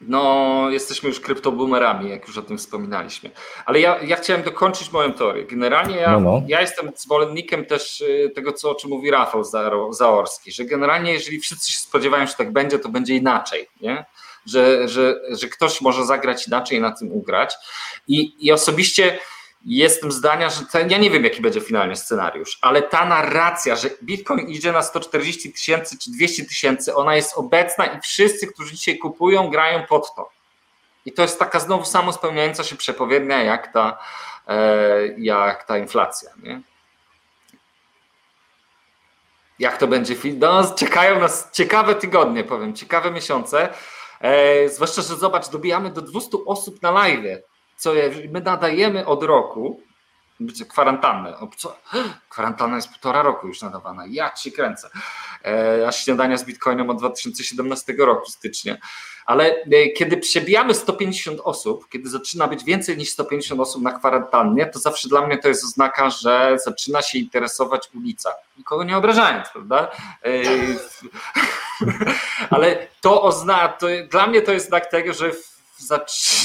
[0.01, 3.31] no, jesteśmy już kryptoboomerami, jak już o tym wspominaliśmy.
[3.67, 5.45] Ale ja, ja chciałem dokończyć moją teorię.
[5.45, 6.43] Generalnie ja, no, no.
[6.49, 9.45] ja jestem zwolennikiem też y, tego, co, o czym mówi Rafał
[9.91, 14.05] Zaorski, że generalnie jeżeli wszyscy się spodziewają, że tak będzie, to będzie inaczej, nie?
[14.47, 17.55] Że, że, że ktoś może zagrać inaczej i na tym ugrać.
[18.09, 19.19] I, i osobiście
[19.67, 23.91] jestem zdania, że ten, ja nie wiem, jaki będzie finalny scenariusz, ale ta narracja, że
[24.03, 28.99] Bitcoin idzie na 140 tysięcy czy 200 tysięcy, ona jest obecna i wszyscy, którzy dzisiaj
[28.99, 30.31] kupują, grają pod to.
[31.05, 33.99] I to jest taka znowu samo spełniająca się przepowiednia, jak ta,
[34.49, 36.31] e, jak ta inflacja.
[36.43, 36.61] Nie?
[39.59, 40.15] Jak to będzie?
[40.39, 43.69] No, czekają nas ciekawe tygodnie, powiem, ciekawe miesiące.
[44.21, 47.43] E, zwłaszcza, że zobacz, dobijamy do 200 osób na live
[47.77, 47.93] co
[48.33, 49.81] my nadajemy od roku,
[50.69, 51.35] kwarantannę.
[51.57, 51.79] Co?
[52.29, 54.05] Kwarantanna jest półtora roku już nadawana.
[54.09, 54.91] Ja ci kręcę.
[55.45, 58.77] E, a śniadania z Bitcoinem od 2017 roku stycznia.
[59.27, 64.67] Ale e, kiedy przebijamy 150 osób, kiedy zaczyna być więcej niż 150 osób na kwarantannie,
[64.67, 68.31] to zawsze dla mnie to jest oznaka, że zaczyna się interesować ulica.
[68.59, 69.91] Nikogo nie obrażając, prawda?
[70.25, 70.43] E,
[72.55, 75.31] ale to oznacza, dla mnie to jest znak tego, że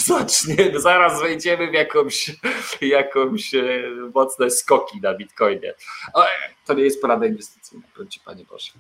[0.05, 2.35] zacznie, zaraz wejdziemy w jakąś,
[2.81, 5.73] jakąś e, mocne skoki na Bitcoinie.
[6.13, 6.23] O,
[6.65, 8.71] to nie jest porada inwestycyjna, ci Panie Boże.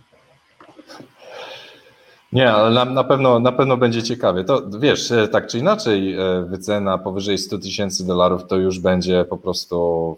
[2.33, 4.43] Nie, ale na, na, pewno, na pewno będzie ciekawie.
[4.43, 9.25] To wiesz, e, tak czy inaczej, e, wycena powyżej 100 tysięcy dolarów to już będzie
[9.25, 10.17] po prostu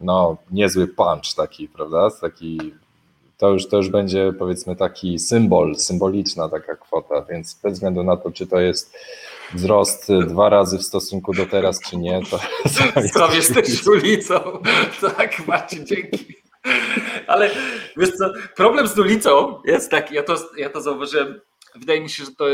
[0.00, 2.10] no, niezły punch taki, prawda?
[2.20, 2.74] Taki
[3.36, 8.16] to już, to już będzie powiedzmy taki symbol, symboliczna taka kwota, więc bez względu na
[8.16, 8.94] to, czy to jest
[9.54, 12.38] wzrost dwa razy w stosunku do teraz, czy nie, to...
[13.14, 14.34] Sam jesteś ulicą.
[15.16, 16.36] Tak, Marcin, dzięki.
[17.26, 17.50] Ale
[17.96, 21.40] wiesz co, problem z ulicą jest taki, ja to, ja to zauważyłem,
[21.74, 22.44] wydaje mi się, że to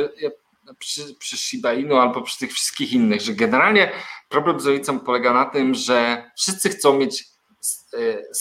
[0.78, 3.93] przy, przy Shiba Inu albo przy tych wszystkich innych, że generalnie
[4.28, 7.24] problem z ulicą polega na tym, że wszyscy chcą mieć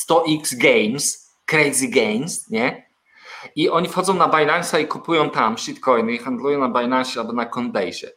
[0.10, 1.21] 100x games,
[1.52, 2.92] Crazy Gains, nie?
[3.56, 7.46] I oni wchodzą na Binance i kupują tam shitcoiny i handlują na Binance albo na
[7.46, 8.12] Coinbase.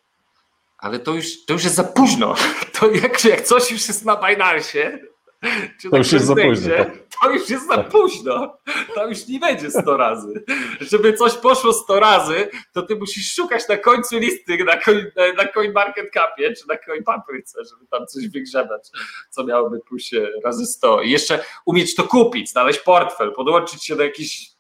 [0.78, 2.35] Ale to już, to już jest za późno.
[2.80, 4.99] To jak, jak coś już jest na Binance,
[5.80, 6.74] czy to już jest za późno.
[7.22, 8.59] To już jest za późno.
[8.95, 10.45] To już nie będzie 100 razy.
[10.80, 15.49] Żeby coś poszło 100 razy, to ty musisz szukać na końcu listy na, coin, na
[15.49, 18.88] CoinMarketCapie czy na CoinPapryce, żeby tam coś wygrzebać,
[19.30, 20.14] co miałoby pójść
[20.45, 21.03] razy 100.
[21.03, 24.54] I jeszcze umieć to kupić, znaleźć portfel, podłączyć się do jakiejś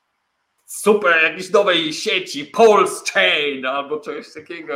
[0.74, 4.74] super jakiejś nowej sieci, Pulse Chain albo czegoś takiego,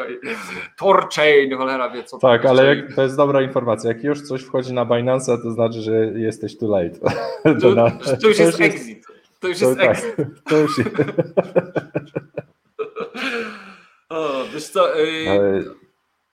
[0.76, 2.18] Tor Chain, cholera wie co.
[2.18, 5.80] Tak, ale jak, to jest dobra informacja, jak już coś wchodzi na Binance, to znaczy,
[5.80, 6.98] że jesteś too late.
[6.98, 9.06] To, to, na, to już to jest, exit.
[9.40, 10.14] To już jest tak, exit.
[10.48, 10.90] To już jest.
[14.08, 15.62] o, wiesz co, yy, ale...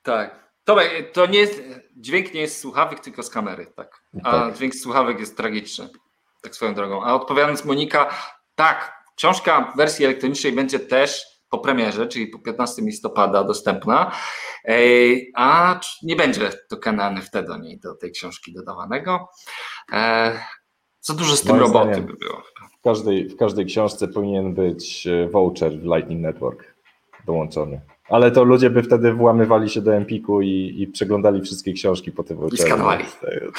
[0.04, 0.46] tak.
[0.64, 1.64] Tomek, to nie jest,
[1.96, 4.02] dźwięk nie jest z słuchawek, tylko z kamery, tak.
[4.24, 4.56] A tak.
[4.56, 5.90] dźwięk z słuchawek jest tragiczny,
[6.42, 7.04] tak swoją drogą.
[7.04, 8.10] A odpowiadając Monika,
[8.56, 14.12] tak, Książka w wersji elektronicznej będzie też po premierze, czyli po 15 listopada dostępna,
[15.36, 19.30] a nie będzie token wtedy do niej, do tej książki dodawanego.
[19.92, 20.40] E,
[21.02, 22.42] za dużo z tym Moim roboty by było.
[22.80, 26.76] W każdej, w każdej książce powinien być e, voucher w Lightning Network
[27.26, 27.82] dołączony.
[28.10, 32.24] Ale to ludzie by wtedy włamywali się do Empiku i, i przeglądali wszystkie książki po
[32.24, 33.06] tym I skanowali.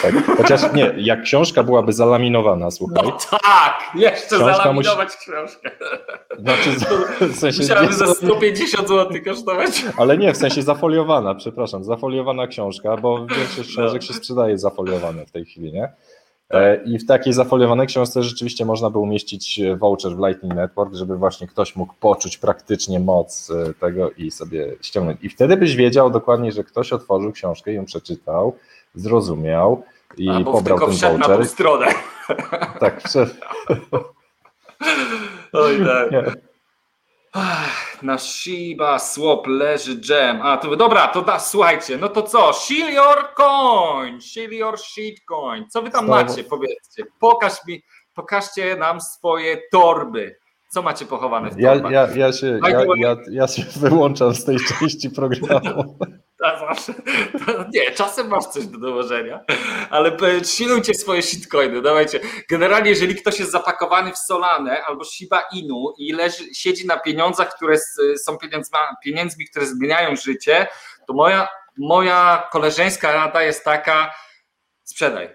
[0.02, 3.04] Tak, chociaż nie, jak książka byłaby zalaminowana, słuchaj.
[3.04, 5.18] No tak, jeszcze zalaminować musi...
[5.18, 5.70] książkę.
[6.38, 6.70] Znaczy,
[7.20, 7.62] w sensie...
[7.62, 9.84] Musiałaby za 150 zł kosztować.
[9.98, 14.08] Ale nie, w sensie zafoliowana, przepraszam, zafoliowana książka, bo większość książek no.
[14.08, 15.92] się sprzedaje zafoliowane w tej chwili, nie?
[16.50, 20.94] E, I w takiej zafoliowanej książce rzeczywiście można by umieścić e, voucher w Lightning Network,
[20.94, 25.18] żeby właśnie ktoś mógł poczuć praktycznie moc e, tego i sobie ściągnąć.
[25.22, 28.56] I wtedy byś wiedział dokładnie, że ktoś otworzył książkę, ją przeczytał,
[28.94, 29.82] zrozumiał
[30.16, 31.38] i Albo pobrał tylko ten wszedł na voucher.
[31.46, 31.86] tą stronę.
[32.80, 33.32] Tak, wszedł.
[35.52, 36.12] Oj, tak.
[36.12, 36.22] Nie.
[37.38, 40.42] Ach, Na Shiba Swap leży jam.
[40.42, 42.52] A to dobra, to da, słuchajcie, no to co?
[42.52, 45.68] Shill your coin, shill your shitcoin.
[45.70, 46.22] Co wy tam Znowu.
[46.22, 46.44] macie?
[46.44, 47.04] Powiedzcie.
[47.20, 47.82] Pokaż mi,
[48.14, 50.36] pokażcie nam swoje torby.
[50.76, 51.92] Co macie pochowane w Ja, torbach?
[51.92, 55.98] ja, ja, się, ja, ja, ja się wyłączam z tej części programu.
[56.40, 56.94] Zawsze.
[57.74, 59.40] Nie, czasem masz coś do dołożenia,
[59.90, 62.20] ale e, silujcie swoje shitcoiny, dawajcie.
[62.50, 67.54] Generalnie, jeżeli ktoś jest zapakowany w Solanę albo Shiba Inu i leży, siedzi na pieniądzach,
[67.54, 67.76] które
[68.24, 70.66] są pieniędzmi, pieniędzmi, które zmieniają życie,
[71.06, 71.48] to moja,
[71.78, 74.14] moja koleżeńska rada jest taka,
[74.84, 75.34] sprzedaj.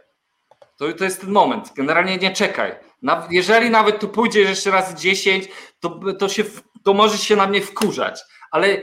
[0.78, 1.74] To, to jest ten moment.
[1.76, 2.91] Generalnie nie czekaj.
[3.32, 5.48] Jeżeli nawet tu pójdziesz jeszcze raz 10,
[5.80, 6.44] to, to, się,
[6.84, 8.22] to możesz się na mnie wkurzać.
[8.52, 8.82] Ale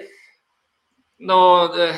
[1.19, 1.95] no, e,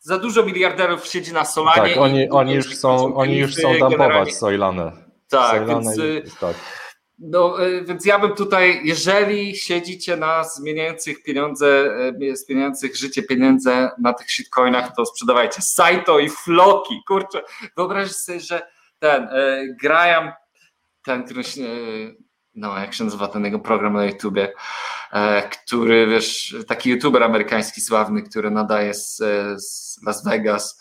[0.00, 1.94] za dużo miliarderów siedzi na Solanie.
[1.94, 4.92] Tak, oni, oni już są, oni już są dumpować Soilanę.
[5.28, 6.56] Tak, więc, y, tak.
[7.18, 11.90] no, y, więc ja bym tutaj, jeżeli siedzicie na zmieniających pieniądze,
[12.32, 17.02] zmieniających życie pieniądze na tych shitcoinach, to sprzedawajcie Saito i Floki.
[17.06, 17.42] Kurczę,
[17.76, 18.62] wyobraź sobie, że
[18.98, 20.32] ten y, Graham,
[21.08, 21.42] ten, który
[22.54, 24.52] no jak się nazywa ten jego program na YouTubie,
[25.12, 30.78] e, który, wiesz, taki youtuber amerykański sławny, który nadaje z, e, z Las Vegas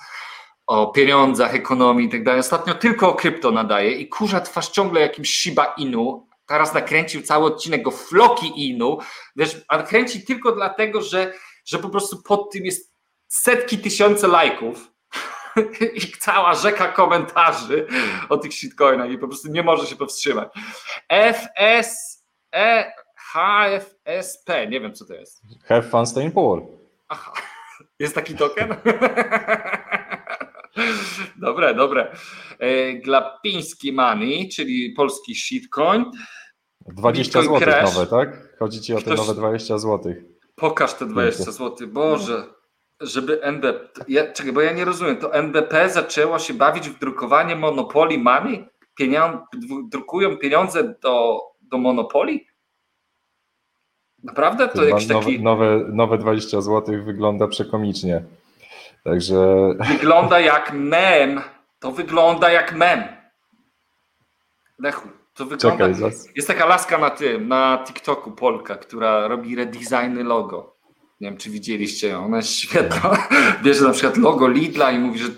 [0.67, 2.39] o pieniądzach, ekonomii i tak dalej.
[2.39, 6.27] Ostatnio tylko o krypto nadaje i kurza twarz ciągle jakimś Shiba Inu.
[6.45, 8.97] Teraz nakręcił cały odcinek o Floki Inu.
[9.35, 9.83] Wiesz, a
[10.27, 11.33] tylko dlatego, że,
[11.65, 12.93] że po prostu pod tym jest
[13.27, 14.91] setki tysiące lajków
[15.95, 17.87] i cała rzeka komentarzy
[18.29, 20.49] o tych shitcoinach i po prostu nie może się powstrzymać.
[21.09, 22.17] FS,
[22.55, 25.41] E, HFSP, nie wiem co to jest.
[25.65, 26.61] Have fun staying poor.
[27.09, 27.33] Aha,
[27.99, 28.75] jest taki token?
[31.35, 32.11] Dobre, dobre.
[32.59, 36.05] E, Glapiński Money, czyli polski shitcoin.
[36.87, 38.57] 20 Bitcoin zł nowe, tak?
[38.59, 40.13] Chodzi ci o te Ktoś- nowe 20 zł.
[40.55, 41.87] Pokaż te 20 zł.
[41.87, 42.43] Boże,
[43.01, 44.05] żeby NBP.
[44.07, 45.17] Ja, czekaj, bo ja nie rozumiem.
[45.17, 48.65] To NBP zaczęło się bawić w drukowanie Money?
[48.95, 49.39] Pienią,
[49.91, 52.39] drukują pieniądze do, do Monopoly?
[54.23, 54.67] Naprawdę?
[54.67, 55.43] To jakiś nowe, taki.
[55.43, 58.23] nowe, nowe 20 zł wygląda przekomicznie.
[59.03, 59.35] Także
[59.87, 61.41] Wygląda jak mem.
[61.79, 63.03] To wygląda jak mem.
[64.79, 65.87] Lechu, to wygląda.
[65.87, 70.76] czekaj, Jest taka laska na tym, na TikToku Polka, która robi redesigny logo.
[71.21, 73.27] Nie wiem, czy widzieliście ją, ona jest świetna.
[73.63, 75.29] Bierze na przykład logo Lidla i mówi, że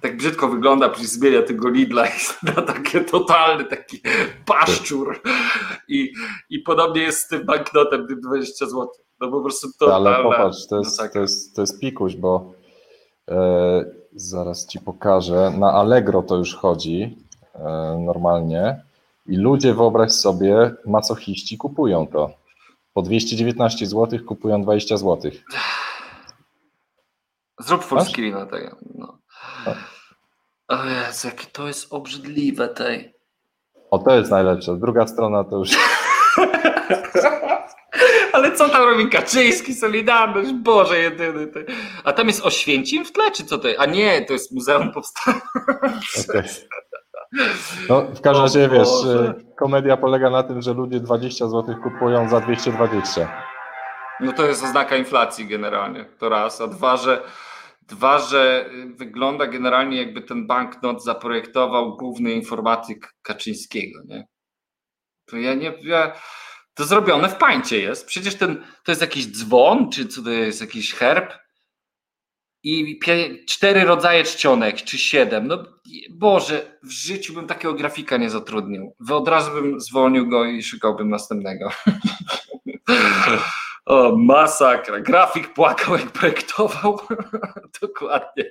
[0.00, 2.10] tak brzydko wygląda, później zmienia tego Lidla i
[2.56, 4.00] na takie totalny taki
[4.46, 5.20] paszczur.
[5.88, 6.12] I,
[6.50, 8.88] I podobnie jest z tym banknotem, tym 20 zł.
[9.20, 9.94] No po prostu to.
[9.94, 11.12] ale popatrz, to no jest, tak.
[11.12, 12.52] to jest, to jest pikuś, bo
[13.28, 15.52] e, zaraz ci pokażę.
[15.58, 17.16] Na Allegro to już chodzi
[17.54, 17.60] e,
[18.06, 18.82] normalnie
[19.26, 22.43] i ludzie, wyobraź sobie, masochiści kupują to.
[22.94, 25.30] Po 219 zł kupują 20 zł.
[27.60, 28.08] Zrób full Masz?
[28.12, 28.76] screen na tego.
[28.94, 29.18] No.
[29.64, 29.76] Tak.
[30.68, 33.14] O Jezu, jakie to jest obrzydliwe tej.
[33.90, 34.76] O, to jest najlepsze.
[34.76, 35.70] Druga strona to już.
[38.32, 41.46] Ale co tam robi Kaczyński, Solidarność, Boże jedyny.
[41.46, 41.66] Ty.
[42.04, 43.80] A tam jest Oświęcim w tle, czy co to jest?
[43.80, 45.40] A nie, to jest Muzeum Powstania.
[46.28, 46.42] Okej.
[47.88, 52.28] No, w każdym razie wiesz, e, komedia polega na tym, że ludzie 20 zł kupują
[52.28, 53.44] za 220.
[54.20, 56.60] No to jest oznaka inflacji generalnie, to raz.
[56.60, 57.22] A dwa, że,
[57.82, 64.26] dwa, że y, wygląda generalnie jakby ten banknot zaprojektował główny informatyk Kaczyńskiego, nie?
[65.26, 65.74] To ja nie...
[65.82, 66.12] Ja,
[66.74, 68.06] to zrobione w pańcie jest.
[68.06, 71.32] Przecież ten, to jest jakiś dzwon, czy co to jest, jakiś herb?
[72.64, 75.46] I pie, cztery rodzaje czcionek, czy siedem.
[75.46, 75.64] No
[76.10, 78.94] Boże, w życiu bym takiego grafika nie zatrudnił.
[79.00, 81.70] Wy od razu bym zwolnił go i szukałbym następnego.
[83.86, 85.00] O, masakra.
[85.00, 87.00] Grafik płakał, jak projektował.
[87.82, 88.44] Dokładnie.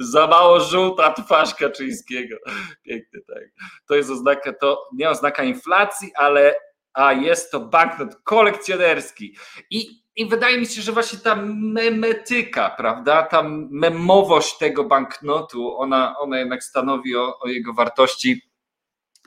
[0.00, 2.36] Za mało żółta twarz Kaczyńskiego.
[2.82, 3.44] Piękny, tak.
[3.86, 6.54] To jest oznaka, to nie oznaka inflacji, ale
[6.92, 9.36] a jest to banknot kolekcjonerski.
[9.70, 16.18] I, I wydaje mi się, że właśnie ta memetyka, prawda, ta memowość tego banknotu, ona,
[16.18, 18.42] ona jednak stanowi o, o jego wartości.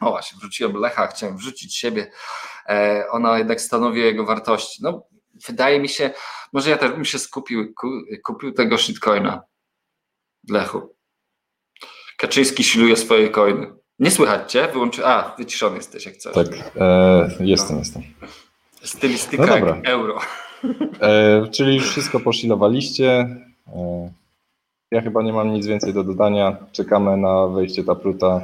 [0.02, 2.12] O właśnie, wrzuciłem Lecha, chciałem wrzucić siebie.
[2.70, 4.84] E, ona jednak stanowi o jego wartości.
[4.84, 5.04] No,
[5.48, 6.10] wydaje mi się,
[6.54, 7.88] może ja też bym się skupił, ku,
[8.24, 9.42] kupił tego shitcoina.
[10.50, 10.96] Lechu.
[12.18, 13.74] Kaczyński siluje swoje coiny.
[14.00, 14.68] Nie słychać cię?
[14.74, 15.06] Wyłączy...
[15.06, 16.34] A, wyciszony jesteś jak coś.
[16.34, 17.80] Tak, e, jestem, No.
[17.80, 18.04] jestem.
[18.84, 20.20] Stylistyka No euro.
[21.02, 23.10] E, czyli już wszystko poszilowaliście.
[23.76, 24.12] E,
[24.92, 26.58] ja chyba nie mam nic więcej do dodania.
[26.72, 28.42] Czekamy na wejście Tapruta.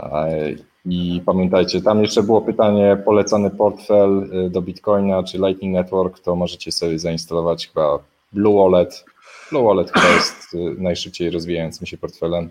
[0.00, 0.50] E,
[0.86, 6.36] I pamiętajcie, tam jeszcze było pytanie, polecany portfel e, do Bitcoina czy Lightning Network, to
[6.36, 7.98] możecie sobie zainstalować chyba
[8.32, 9.04] Blue Wallet.
[9.50, 12.50] Blue Wallet chyba jest e, najszybciej rozwijającym się portfelem.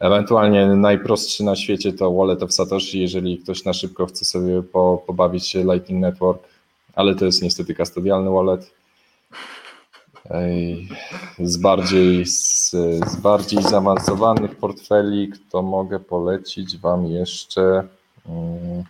[0.00, 5.02] Ewentualnie najprostszy na świecie to Wallet of Satoshi, jeżeli ktoś na szybko chce sobie po,
[5.06, 6.42] pobawić się Lightning Network,
[6.98, 8.70] ale to jest niestety kastodialny wallet.
[11.38, 12.70] Z bardziej, z,
[13.06, 17.88] z bardziej zaawansowanych portfeli, to mogę polecić Wam jeszcze.
[18.28, 18.84] mm,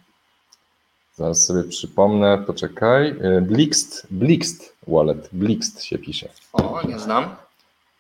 [1.15, 3.09] Zaraz sobie przypomnę, poczekaj.
[3.21, 6.29] e, Blixt, Blixt Wallet, Blixt się pisze.
[6.53, 7.37] O, nie znam.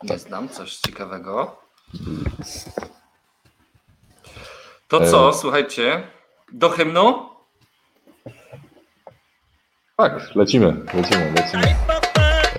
[0.02, 0.18] Nie Tak.
[0.18, 1.56] znam, coś ciekawego.
[4.88, 6.02] To co, słuchajcie,
[6.52, 7.28] do hymnu?
[10.00, 11.62] Tak, lecimy, lecimy, lecimy.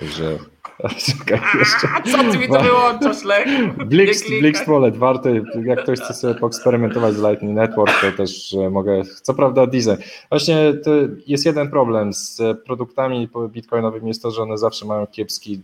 [0.00, 0.38] Także,
[1.06, 1.88] czekaj jeszcze.
[2.12, 3.46] Co ty mi to wyłączasz, Lech?
[3.88, 4.40] Klikaj.
[4.40, 5.28] Blixt Wallet, warto,
[5.64, 10.02] jak ktoś chce sobie poeksperymentować z Lightning Network, to też e, mogę, co prawda design.
[10.28, 10.72] Właśnie
[11.26, 15.60] jest jeden problem z produktami bitcoinowymi, jest to, że one zawsze mają kiepski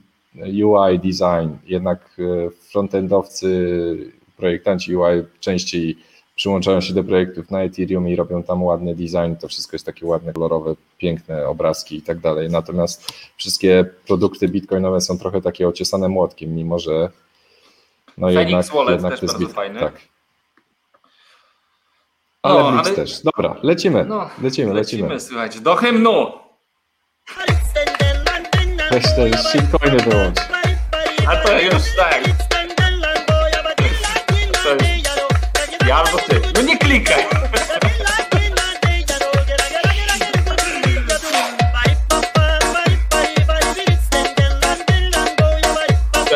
[0.64, 5.96] UI design, jednak e, frontendowcy, projektanci UI częściej
[6.36, 10.06] przyłączają się do projektów na Ethereum i robią tam ładny design, to wszystko jest takie
[10.06, 12.50] ładne, kolorowe, piękne obrazki i tak dalej.
[12.50, 17.10] Natomiast wszystkie produkty bitcoinowe są trochę takie ociesane młotkiem, mimo że
[18.18, 19.80] no Phoenix jednak, Wallet jednak też to jest bardzo bit- fajny.
[19.80, 19.94] Tak.
[22.42, 23.20] Ale No, ale- też.
[23.22, 25.02] Dobra, lecimy, No, lecimy, lecimy.
[25.02, 26.32] Lecimy, słuchajcie, do hymnu!
[28.90, 30.36] Weź te shitcoiny wyłącz.
[31.28, 32.22] A to już tak.
[35.86, 36.40] Ja albo ty.
[36.54, 37.24] No nie klikaj!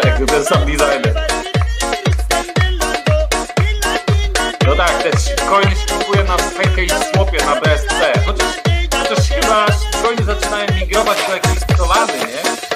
[0.02, 1.14] Tak, ten sam designer.
[4.66, 5.10] No tak, te
[5.50, 8.22] coiny się kupuje na package swapie na BSC.
[8.26, 8.54] Chociaż,
[9.02, 9.66] chociaż chyba
[10.02, 12.69] coiny zaczynają migrować do jakiejś dolary, nie?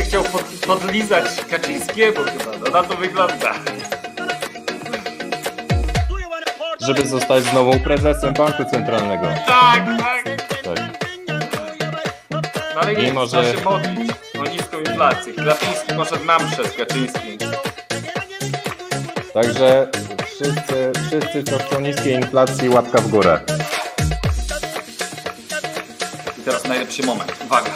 [0.00, 3.54] Chciał pod, podlizać Kaczyńskiemu chyba, no na to wygląda.
[6.80, 9.26] Żeby zostać znowu prezesem banku centralnego.
[9.46, 10.24] Tak, tak.
[10.62, 10.78] Tak.
[12.74, 15.32] No ale nie, Mimo, trzeba że- się modlić o niską inflację.
[15.32, 17.38] Glapiński poszedł na mszę z Kaczyńskim.
[19.34, 19.88] Także
[20.26, 23.40] wszyscy, wszyscy, co chcą niskiej inflacji, łapka w górę.
[26.38, 27.32] I teraz najlepszy moment.
[27.44, 27.70] Uwaga.